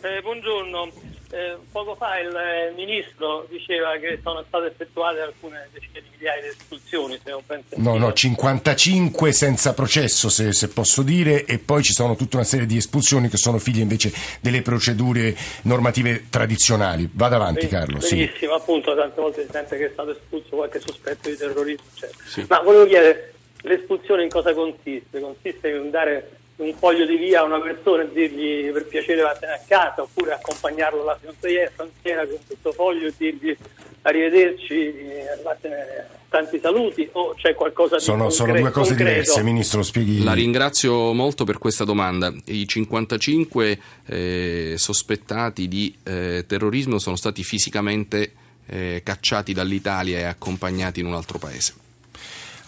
Eh, 0.00 0.20
buongiorno, 0.22 0.90
eh, 1.30 1.56
poco 1.70 1.94
fa 1.94 2.18
il 2.18 2.34
eh, 2.34 2.72
ministro 2.74 3.46
diceva 3.50 3.96
che 3.98 4.18
sono 4.22 4.42
state 4.46 4.66
effettuate 4.68 5.20
alcune 5.20 5.68
decine 5.72 6.00
di 6.00 6.08
migliaia 6.12 6.40
di 6.40 6.48
espulsioni, 6.48 7.18
se 7.22 7.30
non 7.30 7.44
penso. 7.44 7.74
No, 7.76 7.98
no, 7.98 8.12
55 8.12 9.32
senza 9.32 9.74
processo, 9.74 10.28
se, 10.28 10.52
se, 10.52 10.68
posso 10.68 11.02
dire, 11.02 11.44
e 11.44 11.58
poi 11.58 11.82
ci 11.82 11.92
sono 11.92 12.16
tutta 12.16 12.36
una 12.36 12.46
serie 12.46 12.66
di 12.66 12.76
espulsioni 12.78 13.28
che 13.28 13.36
sono 13.36 13.58
figlie 13.58 13.82
invece 13.82 14.12
delle 14.40 14.62
procedure 14.62 15.36
normative 15.62 16.26
tradizionali. 16.30 17.08
Vada 17.12 17.36
avanti, 17.36 17.66
Ben- 17.66 17.70
Carlo. 17.70 17.98
Benissimo, 17.98 18.32
Sì. 18.36 18.44
appunto, 18.46 18.94
tante 18.96 19.20
volte 19.20 19.42
si 19.44 19.48
sente 19.50 19.76
che 19.76 19.86
è 19.86 19.90
stato 19.92 20.10
espulso 20.12 20.56
qualche 20.56 20.80
sospetto 20.80 21.28
di 21.28 21.36
terrorismo, 21.36 21.84
eccetera. 21.94 22.18
Sì. 22.26 22.44
Ma 22.48 22.60
volevo 22.60 22.86
chiedere, 22.86 23.34
l'espulsione 23.62 24.22
in 24.22 24.30
cosa 24.30 24.54
consiste? 24.54 25.20
Consiste 25.20 25.68
in 25.68 25.90
dare 25.90 26.30
un 26.58 26.74
foglio 26.74 27.06
di 27.06 27.16
via 27.16 27.40
a 27.40 27.44
una 27.44 27.60
persona 27.60 28.02
e 28.02 28.12
dirgli 28.12 28.70
per 28.70 28.86
piacere 28.86 29.22
vattene 29.22 29.52
a 29.52 29.60
casa, 29.66 30.02
oppure 30.02 30.32
accompagnarlo 30.32 31.02
alla 31.02 31.18
frontiera, 31.20 31.70
con 31.74 32.38
questo 32.46 32.72
foglio 32.72 33.06
e 33.06 33.14
dirgli 33.16 33.56
arrivederci, 34.02 34.74
eh, 34.74 35.40
vattene, 35.42 36.06
tanti 36.28 36.58
saluti, 36.60 37.08
o 37.12 37.34
c'è 37.34 37.54
qualcosa 37.54 37.96
di 37.96 38.02
Sono, 38.02 38.30
sono 38.30 38.52
concre- 38.52 38.62
due 38.62 38.70
cose 38.72 38.88
concreto? 38.90 39.20
diverse, 39.20 39.42
Ministro, 39.42 39.82
spieghi. 39.82 40.24
La 40.24 40.32
ringrazio 40.32 41.12
molto 41.12 41.44
per 41.44 41.58
questa 41.58 41.84
domanda. 41.84 42.32
I 42.46 42.66
55 42.66 43.78
eh, 44.06 44.74
sospettati 44.76 45.68
di 45.68 45.96
eh, 46.02 46.44
terrorismo 46.46 46.98
sono 46.98 47.16
stati 47.16 47.44
fisicamente 47.44 48.32
eh, 48.66 49.00
cacciati 49.04 49.52
dall'Italia 49.52 50.18
e 50.18 50.24
accompagnati 50.24 50.98
in 51.00 51.06
un 51.06 51.14
altro 51.14 51.38
paese. 51.38 51.86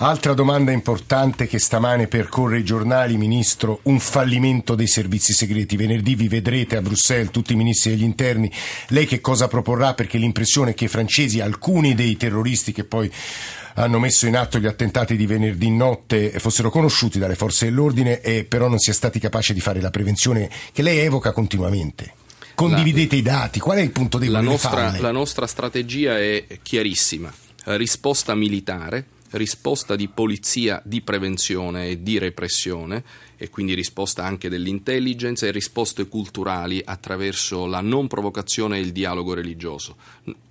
Altra 0.03 0.33
domanda 0.33 0.73
importante 0.73 1.47
che 1.47 1.59
stamane 1.59 2.07
percorre 2.07 2.61
i 2.61 2.65
giornali, 2.65 3.19
Ministro, 3.19 3.81
un 3.83 4.01
fallimento 4.01 4.75
dei 4.75 4.87
servizi 4.87 5.35
segreti. 5.35 5.77
Venerdì 5.77 6.15
vi 6.15 6.27
vedrete 6.27 6.79
a 6.79 6.81
Bruxelles 6.81 7.31
tutti 7.31 7.53
i 7.53 7.57
ministri 7.57 7.91
degli 7.91 8.03
interni. 8.03 8.51
Lei 8.89 9.05
che 9.05 9.21
cosa 9.21 9.47
proporrà? 9.47 9.93
Perché 9.93 10.17
l'impressione 10.17 10.71
è 10.71 10.75
che 10.75 10.87
i 10.87 10.89
francesi, 10.89 11.41
alcuni 11.41 11.95
dei 11.95 12.17
terroristi 12.17 12.73
che 12.73 12.85
poi 12.85 13.13
hanno 13.75 13.99
messo 13.99 14.27
in 14.27 14.39
atto 14.39 14.59
gli 14.59 14.65
attentati 14.65 15.17
di 15.17 15.27
venerdì 15.27 15.71
notte 15.71 16.31
fossero 16.39 16.71
conosciuti 16.71 17.19
dalle 17.19 17.35
forze 17.35 17.67
dell'ordine 17.67 18.23
e 18.23 18.45
però 18.45 18.69
non 18.69 18.79
sia 18.79 18.95
stati 18.95 19.19
capaci 19.19 19.53
di 19.53 19.61
fare 19.61 19.83
la 19.83 19.91
prevenzione 19.91 20.49
che 20.73 20.81
lei 20.81 21.01
evoca 21.01 21.33
continuamente. 21.33 22.15
Condividete 22.55 23.17
i 23.17 23.23
dati, 23.23 23.61
qual 23.61 23.77
è 23.77 23.83
il 23.83 23.91
punto 23.91 24.17
debole 24.17 24.39
La 24.39 24.51
nostra, 24.51 24.99
la 24.99 25.13
nostra 25.13 25.47
strategia 25.47 26.19
è 26.19 26.47
chiarissima. 26.63 27.31
Risposta 27.65 28.35
militare, 28.35 29.05
risposta 29.31 29.97
di 29.97 30.09
polizia 30.09 30.81
di 30.85 31.03
prevenzione 31.03 31.89
e 31.89 32.03
di 32.03 32.19
repressione 32.19 33.05
e 33.43 33.49
quindi 33.49 33.73
risposta 33.73 34.23
anche 34.23 34.51
dell'intelligence 34.51 35.49
e 35.49 35.51
risposte 35.51 36.09
culturali 36.09 36.83
attraverso 36.85 37.65
la 37.65 37.81
non 37.81 38.07
provocazione 38.07 38.77
e 38.77 38.81
il 38.83 38.93
dialogo 38.93 39.33
religioso. 39.33 39.97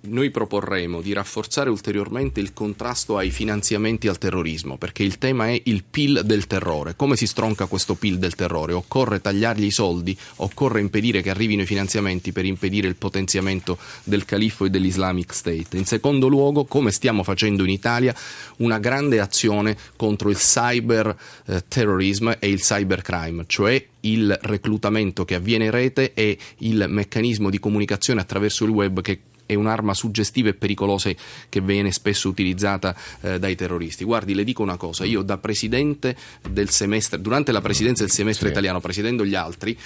Noi 0.02 0.30
proporremo 0.30 1.00
di 1.00 1.12
rafforzare 1.12 1.70
ulteriormente 1.70 2.40
il 2.40 2.52
contrasto 2.52 3.16
ai 3.16 3.30
finanziamenti 3.30 4.08
al 4.08 4.18
terrorismo, 4.18 4.76
perché 4.76 5.04
il 5.04 5.18
tema 5.18 5.50
è 5.50 5.60
il 5.66 5.84
PIL 5.88 6.22
del 6.24 6.48
terrore. 6.48 6.96
Come 6.96 7.14
si 7.14 7.28
stronca 7.28 7.66
questo 7.66 7.94
PIL 7.94 8.18
del 8.18 8.34
terrore? 8.34 8.72
Occorre 8.72 9.20
tagliargli 9.20 9.66
i 9.66 9.70
soldi, 9.70 10.18
occorre 10.36 10.80
impedire 10.80 11.22
che 11.22 11.30
arrivino 11.30 11.62
i 11.62 11.66
finanziamenti 11.66 12.32
per 12.32 12.44
impedire 12.44 12.88
il 12.88 12.96
potenziamento 12.96 13.78
del 14.02 14.24
califfo 14.24 14.64
e 14.64 14.70
dell'Islamic 14.70 15.32
State. 15.32 15.76
In 15.76 15.84
secondo 15.84 16.26
luogo, 16.26 16.64
come 16.64 16.90
stiamo 16.90 17.22
facendo 17.22 17.62
in 17.62 17.70
Italia, 17.70 18.12
una 18.56 18.80
grande 18.80 19.20
azione 19.20 19.76
contro 19.94 20.28
il 20.28 20.38
cyber 20.38 21.16
eh, 21.46 21.62
terrorism 21.68 22.32
e 22.40 22.48
il 22.48 22.60
cybercrime, 22.80 23.44
cioè 23.46 23.86
il 24.00 24.38
reclutamento 24.42 25.24
che 25.24 25.34
avviene 25.34 25.66
in 25.66 25.70
rete 25.70 26.12
e 26.14 26.38
il 26.58 26.86
meccanismo 26.88 27.50
di 27.50 27.58
comunicazione 27.58 28.20
attraverso 28.20 28.64
il 28.64 28.70
web 28.70 29.00
che 29.00 29.20
è 29.50 29.54
un'arma 29.54 29.94
suggestiva 29.94 30.50
e 30.50 30.54
pericolosa 30.54 31.10
che 31.48 31.60
viene 31.60 31.90
spesso 31.90 32.28
utilizzata 32.28 32.94
eh, 33.22 33.40
dai 33.40 33.56
terroristi. 33.56 34.04
Guardi, 34.04 34.34
le 34.34 34.44
dico 34.44 34.62
una 34.62 34.76
cosa, 34.76 35.04
io 35.04 35.22
da 35.22 35.38
presidente 35.38 36.14
del 36.48 36.70
semestre, 36.70 37.20
durante 37.20 37.50
la 37.50 37.60
presidenza 37.60 38.04
del 38.04 38.12
semestre 38.12 38.46
Sì. 38.46 38.52
italiano, 38.52 38.78
presiedendo 38.80 39.24
gli 39.24 39.34
altri 39.34 39.76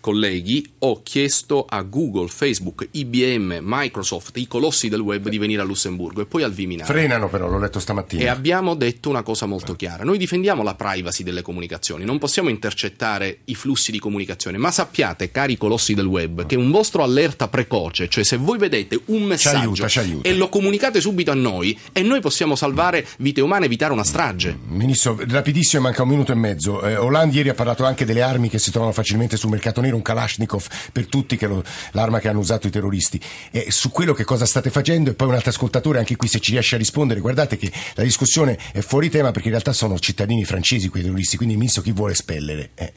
colleghi, 0.00 0.66
ho 0.78 1.02
chiesto 1.02 1.66
a 1.68 1.82
Google, 1.82 2.28
Facebook, 2.28 2.88
IBM, 2.92 3.58
Microsoft, 3.60 4.38
i 4.38 4.46
colossi 4.46 4.88
del 4.88 5.00
web 5.00 5.28
di 5.28 5.36
venire 5.36 5.60
a 5.60 5.64
Lussemburgo 5.64 6.22
e 6.22 6.24
poi 6.26 6.42
al 6.42 6.52
Viminale. 6.52 6.90
Frenano 6.90 7.28
però, 7.28 7.46
l'ho 7.48 7.58
letto 7.58 7.78
stamattina. 7.78 8.22
E 8.22 8.28
abbiamo 8.28 8.74
detto 8.74 9.10
una 9.10 9.22
cosa 9.22 9.44
molto 9.44 9.76
chiara. 9.76 10.02
Noi 10.02 10.16
difendiamo 10.16 10.62
la 10.62 10.74
privacy 10.74 11.22
delle 11.22 11.42
comunicazioni, 11.42 12.06
non 12.06 12.18
possiamo 12.18 12.48
intercettare 12.48 13.40
i 13.44 13.54
flussi 13.60 13.92
di 13.92 13.98
comunicazione, 13.98 14.56
ma 14.56 14.70
sappiate, 14.70 15.30
cari 15.30 15.58
colossi 15.58 15.92
del 15.92 16.06
web, 16.06 16.46
che 16.46 16.56
un 16.56 16.70
vostro 16.70 17.02
allerta 17.02 17.46
precoce, 17.48 18.08
cioè 18.08 18.24
se 18.24 18.38
voi 18.38 18.56
vedete 18.56 18.98
un 19.06 19.22
messaggio 19.24 19.58
aiuta, 19.58 19.86
ci 19.88 19.98
aiuta. 19.98 20.26
e 20.26 20.34
lo 20.34 20.48
comunicate 20.48 20.98
subito 21.02 21.30
a 21.30 21.34
noi 21.34 21.78
e 21.92 22.00
noi 22.00 22.20
possiamo 22.20 22.56
salvare 22.56 23.06
vite 23.18 23.42
umane, 23.42 23.66
evitare 23.66 23.92
una 23.92 24.02
strage. 24.02 24.58
Ministro, 24.68 25.18
rapidissimo, 25.28 25.82
manca 25.82 26.02
un 26.02 26.08
minuto 26.08 26.32
e 26.32 26.36
mezzo. 26.36 26.82
Eh, 26.82 26.96
Hollande 26.96 27.36
ieri 27.36 27.50
ha 27.50 27.54
parlato 27.54 27.84
anche 27.84 28.06
delle 28.06 28.22
armi 28.22 28.48
che 28.48 28.58
si 28.58 28.70
trovano 28.70 28.92
facilmente 28.92 29.36
sul 29.36 29.50
mercato 29.50 29.82
nero, 29.82 29.96
un 29.96 30.02
Kalashnikov 30.02 30.66
per 30.90 31.06
tutti, 31.06 31.36
che 31.36 31.46
lo- 31.46 31.62
l'arma 31.92 32.18
che 32.18 32.28
hanno 32.28 32.38
usato 32.38 32.66
i 32.66 32.70
terroristi. 32.70 33.20
E 33.50 33.66
su 33.68 33.90
quello 33.90 34.14
che 34.14 34.24
cosa 34.24 34.46
state 34.46 34.70
facendo? 34.70 35.10
E 35.10 35.14
poi 35.14 35.28
un 35.28 35.34
altro 35.34 35.50
ascoltatore, 35.50 35.98
anche 35.98 36.16
qui 36.16 36.28
se 36.28 36.40
ci 36.40 36.52
riesce 36.52 36.76
a 36.76 36.78
rispondere, 36.78 37.20
guardate 37.20 37.58
che 37.58 37.70
la 37.94 38.02
discussione 38.02 38.58
è 38.72 38.80
fuori 38.80 39.10
tema 39.10 39.30
perché 39.32 39.48
in 39.48 39.54
realtà 39.54 39.74
sono 39.74 39.98
cittadini 39.98 40.44
francesi 40.46 40.88
quei 40.88 41.02
terroristi, 41.02 41.36
quindi 41.36 41.56
ministro 41.56 41.82
chi 41.82 41.92
vuole 41.92 42.12
espellere? 42.12 42.70
Eh. 42.74 42.92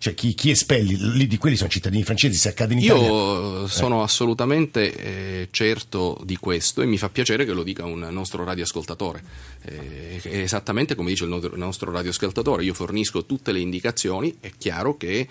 Cioè 0.00 0.14
chi, 0.14 0.34
chi 0.34 0.50
espelli? 0.50 0.96
Lì 0.96 1.26
di 1.26 1.38
quelli 1.38 1.56
sono 1.56 1.68
cittadini 1.68 2.04
francesi, 2.04 2.38
se 2.38 2.50
accade 2.50 2.72
in 2.72 2.78
Italia... 2.78 3.08
Io 3.08 3.66
sono 3.66 4.04
assolutamente 4.04 4.94
eh, 4.94 5.48
certo 5.50 6.20
di 6.24 6.36
questo 6.36 6.82
e 6.82 6.86
mi 6.86 6.98
fa 6.98 7.08
piacere 7.08 7.44
che 7.44 7.52
lo 7.52 7.64
dica 7.64 7.84
un 7.84 8.06
nostro 8.10 8.44
radioascoltatore. 8.44 9.22
Eh, 9.62 10.20
esattamente 10.22 10.94
come 10.94 11.10
dice 11.10 11.24
il 11.24 11.30
no- 11.30 11.38
il 11.38 11.50
nostro 11.56 11.90
radioascoltatore, 11.90 12.62
io 12.62 12.74
fornisco 12.74 13.26
tutte 13.26 13.50
le 13.50 13.58
indicazioni, 13.58 14.36
è 14.38 14.52
chiaro 14.56 14.96
che 14.96 15.26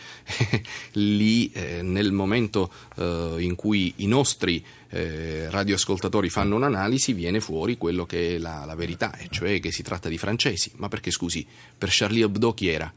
lì 0.94 1.50
eh, 1.54 1.82
nel 1.82 2.12
momento 2.12 2.70
eh, 2.98 3.36
in 3.40 3.56
cui 3.56 3.94
i 3.98 4.08
nostri 4.08 4.62
eh, 4.90 5.50
radioascoltatori 5.50 6.30
fanno 6.30 6.58
un'analisi 6.58 7.14
viene 7.14 7.40
fuori 7.40 7.78
quello 7.78 8.06
che 8.06 8.36
è 8.36 8.38
la, 8.38 8.66
la 8.66 8.76
verità, 8.76 9.16
e 9.18 9.28
cioè 9.30 9.62
che 9.62 9.72
si 9.72 9.82
tratta 9.82 10.10
di 10.10 10.18
francesi. 10.18 10.72
Ma 10.76 10.90
perché 10.90 11.10
scusi, 11.10 11.46
per 11.78 11.88
Charlie 11.90 12.26
Hebdo 12.26 12.54
chi 12.54 12.68
era? 12.68 12.94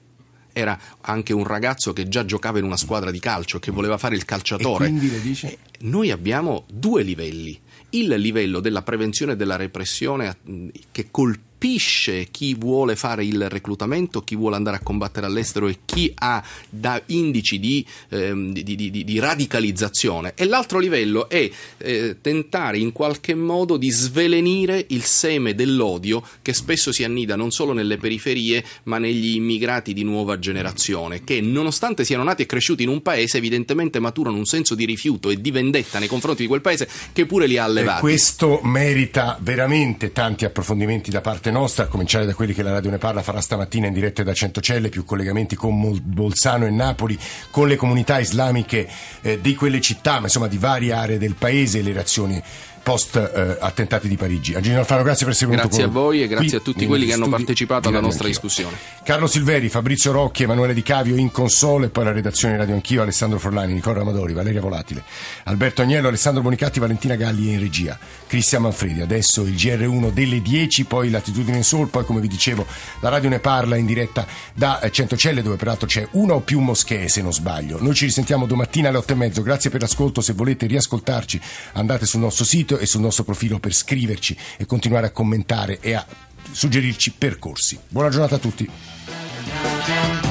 Era 0.53 0.79
anche 1.03 1.33
un 1.33 1.45
ragazzo 1.45 1.93
che 1.93 2.09
già 2.09 2.25
giocava 2.25 2.59
in 2.59 2.65
una 2.65 2.77
squadra 2.77 3.11
di 3.11 3.19
calcio, 3.19 3.59
che 3.59 3.71
voleva 3.71 3.99
fare 3.99 4.17
il 4.17 4.25
calciatore. 4.25 4.87
quindi 4.87 5.11
le 5.11 5.21
dice? 5.21 5.53
Eh, 5.53 5.59
Noi 5.81 6.11
abbiamo 6.11 6.65
due 6.73 7.03
livelli. 7.03 7.59
Il 7.91 8.09
livello 8.09 8.61
della 8.61 8.83
prevenzione 8.83 9.33
e 9.33 9.37
della 9.37 9.57
repressione 9.57 10.37
mh, 10.43 10.69
che 10.93 11.09
colpisce 11.11 11.49
chi 11.69 12.55
vuole 12.55 12.97
fare 12.97 13.25
il 13.25 13.49
reclutamento, 13.49 14.23
chi 14.23 14.35
vuole 14.37 14.57
andare 14.57 14.77
a 14.79 14.81
combattere 14.83 15.27
all'estero 15.27 15.69
e 15.69 15.79
chi 15.85 16.11
ha 16.15 16.43
da 16.69 17.01
indici 17.07 17.59
di, 17.61 17.85
ehm, 18.09 18.53
di- 18.53 18.63
di- 18.63 18.91
di- 18.91 19.05
di 19.05 19.19
radicalizzazione. 19.19 20.33
E 20.37 20.47
l'altro 20.47 20.79
livello 20.79 21.29
è 21.29 21.49
eh, 21.79 22.17
tentare 22.21 22.79
in 22.79 22.93
qualche 22.93 23.35
modo 23.35 23.77
di 23.77 23.91
svelenire 23.91 24.85
il 24.89 25.03
seme 25.05 25.55
dell'odio 25.55 26.23
che 26.43 26.53
spesso 26.55 26.93
si 26.93 27.05
annida 27.05 27.37
non 27.37 27.51
solo 27.51 27.73
nelle 27.73 27.97
periferie 27.99 28.65
ma 28.85 28.99
negli 28.99 29.35
immigrati 29.35 29.93
di 29.93 30.03
nuova 30.05 30.39
generazione 30.39 31.25
che 31.25 31.41
nonostante 31.41 32.05
siano 32.05 32.23
nati 32.25 32.43
e 32.43 32.47
cresciuti 32.47 32.83
in 32.83 32.89
un 32.89 33.03
paese 33.03 33.39
evidentemente 33.39 33.99
maturano 33.99 34.37
un 34.37 34.45
senso 34.47 34.75
di 34.75 34.85
rifiuto 34.85 35.31
e 35.31 35.41
di 35.41 35.51
vendetta 35.51 35.99
nei 35.99 36.09
confronti 36.09 36.43
di 36.43 36.49
quel 36.49 36.61
paese 36.61 36.89
che 37.13 37.27
pure 37.27 37.47
li 37.47 37.57
ha 37.59 37.63
E 37.63 37.67
allevati. 37.67 38.01
questo 38.01 38.61
merita 38.63 39.39
veramente 39.41 40.13
tanti 40.13 40.45
approfondimenti 40.45 41.11
da 41.11 41.21
parte 41.21 41.50
nostra, 41.51 41.85
a 41.85 41.87
cominciare 41.89 42.27
da 42.27 42.35
quelli 42.35 42.55
che 42.55 42.63
la 42.63 42.73
Radio 42.73 42.91
Ne 42.91 42.99
Parla 42.99 43.23
farà 43.23 43.41
stamattina 43.41 43.87
in 43.87 43.93
diretta 43.93 44.23
da 44.23 44.33
Centocelle, 44.33 44.89
più 44.89 45.05
collegamenti 45.05 45.57
con 45.57 46.01
Bolzano 46.03 46.67
e 46.67 46.71
Napoli, 46.71 47.19
con 47.51 47.69
le 47.69 47.77
comunità 47.77 48.19
islamiche 48.19 48.89
eh, 49.23 49.41
di 49.41 49.55
quelle 49.55 49.81
città, 49.81 50.15
ma 50.15 50.25
insomma 50.25 50.49
di 50.49 50.59
varie 50.59 50.93
aree 50.93 51.19
del 51.19 51.35
paese 51.35 51.83
le 51.83 51.93
reazioni 51.93 52.43
post 52.91 53.15
eh, 53.15 53.57
attentati 53.61 54.09
di 54.09 54.17
Parigi. 54.17 54.55
Angelino 54.55 54.81
Alfano, 54.81 55.05
grazie 55.05 55.25
per 55.25 55.35
essere 55.35 55.51
venuto 55.51 55.69
Grazie 55.69 55.85
a 55.85 55.91
con- 55.93 56.03
voi 56.03 56.23
e 56.25 56.27
grazie 56.27 56.57
a 56.57 56.61
tutti 56.61 56.87
quelli 56.87 57.07
che 57.07 57.13
hanno 57.13 57.29
partecipato 57.29 57.89
alla 57.89 58.01
nostra 58.01 58.27
Anch'io. 58.27 58.41
discussione. 58.41 58.77
Carlo 59.05 59.29
Silveri, 59.29 59.69
Fabrizio 59.69 60.11
Rocchi, 60.11 60.43
Emanuele 60.43 60.75
Di 60.75 60.83
Cavio 60.83 61.15
in 61.15 61.31
console, 61.31 61.87
e 61.87 61.89
poi 61.91 62.03
la 62.05 62.11
redazione 62.11 62.55
di 62.55 62.59
Radio 62.59 62.75
Anch'io, 62.75 63.03
Alessandro 63.03 63.39
Forlani, 63.39 63.75
Nicola 63.75 63.99
Ramadori, 63.99 64.33
Valeria 64.33 64.61
Volatile, 64.61 65.05
Alberto 65.45 65.83
Agnello, 65.83 66.09
Alessandro 66.09 66.43
Bonicatti, 66.43 66.81
Valentina 66.81 67.15
Galli 67.15 67.53
in 67.53 67.61
regia, 67.61 67.97
Cristian 68.27 68.63
Manfredi. 68.63 69.03
Adesso 69.03 69.43
il 69.43 69.55
GR1 69.55 70.11
delle 70.11 70.43
10, 70.43 70.85
poi 70.85 71.11
Latitudine 71.11 71.59
in 71.59 71.65
Sol, 71.65 71.87
poi 71.89 72.05
come 72.05 72.21
vi 72.21 72.29
dicevo 72.29 72.67
la 73.03 73.09
Radio 73.09 73.29
Ne 73.29 73.39
Parla 73.39 73.77
in 73.77 73.87
diretta 73.87 74.27
da 74.53 74.81
eh, 74.81 74.91
Centocelle 74.91 75.43
dove 75.43 75.55
peraltro 75.55 75.87
c'è 75.87 76.09
una 76.13 76.35
o 76.35 76.41
più 76.41 76.59
moschee 76.59 77.09
se 77.09 77.23
non 77.23 77.33
sbaglio. 77.33 77.81
Noi 77.81 77.95
ci 77.95 78.07
risentiamo 78.07 78.47
domattina 78.47 78.89
alle 78.89 78.99
8 78.99 79.13
e 79.13 79.17
mezzo, 79.17 79.43
grazie 79.43 79.71
per 79.71 79.81
l'ascolto, 79.81 80.21
se 80.21 80.33
volete 80.33 80.67
riascoltarci 80.67 81.41
andate 81.75 82.05
sul 82.05 82.19
nostro 82.19 82.45
sito 82.45 82.79
e 82.81 82.87
sul 82.87 83.03
nostro 83.03 83.25
profilo 83.25 83.59
per 83.59 83.73
scriverci 83.73 84.37
e 84.57 84.67
continuare 84.67 85.07
a 85.07 85.11
commentare 85.11 85.79
e 85.81 85.95
a 85.95 86.05
suggerirci 86.51 87.13
percorsi. 87.13 87.79
Buona 87.89 88.09
giornata 88.09 88.37
a 88.37 88.39
tutti. 88.39 90.30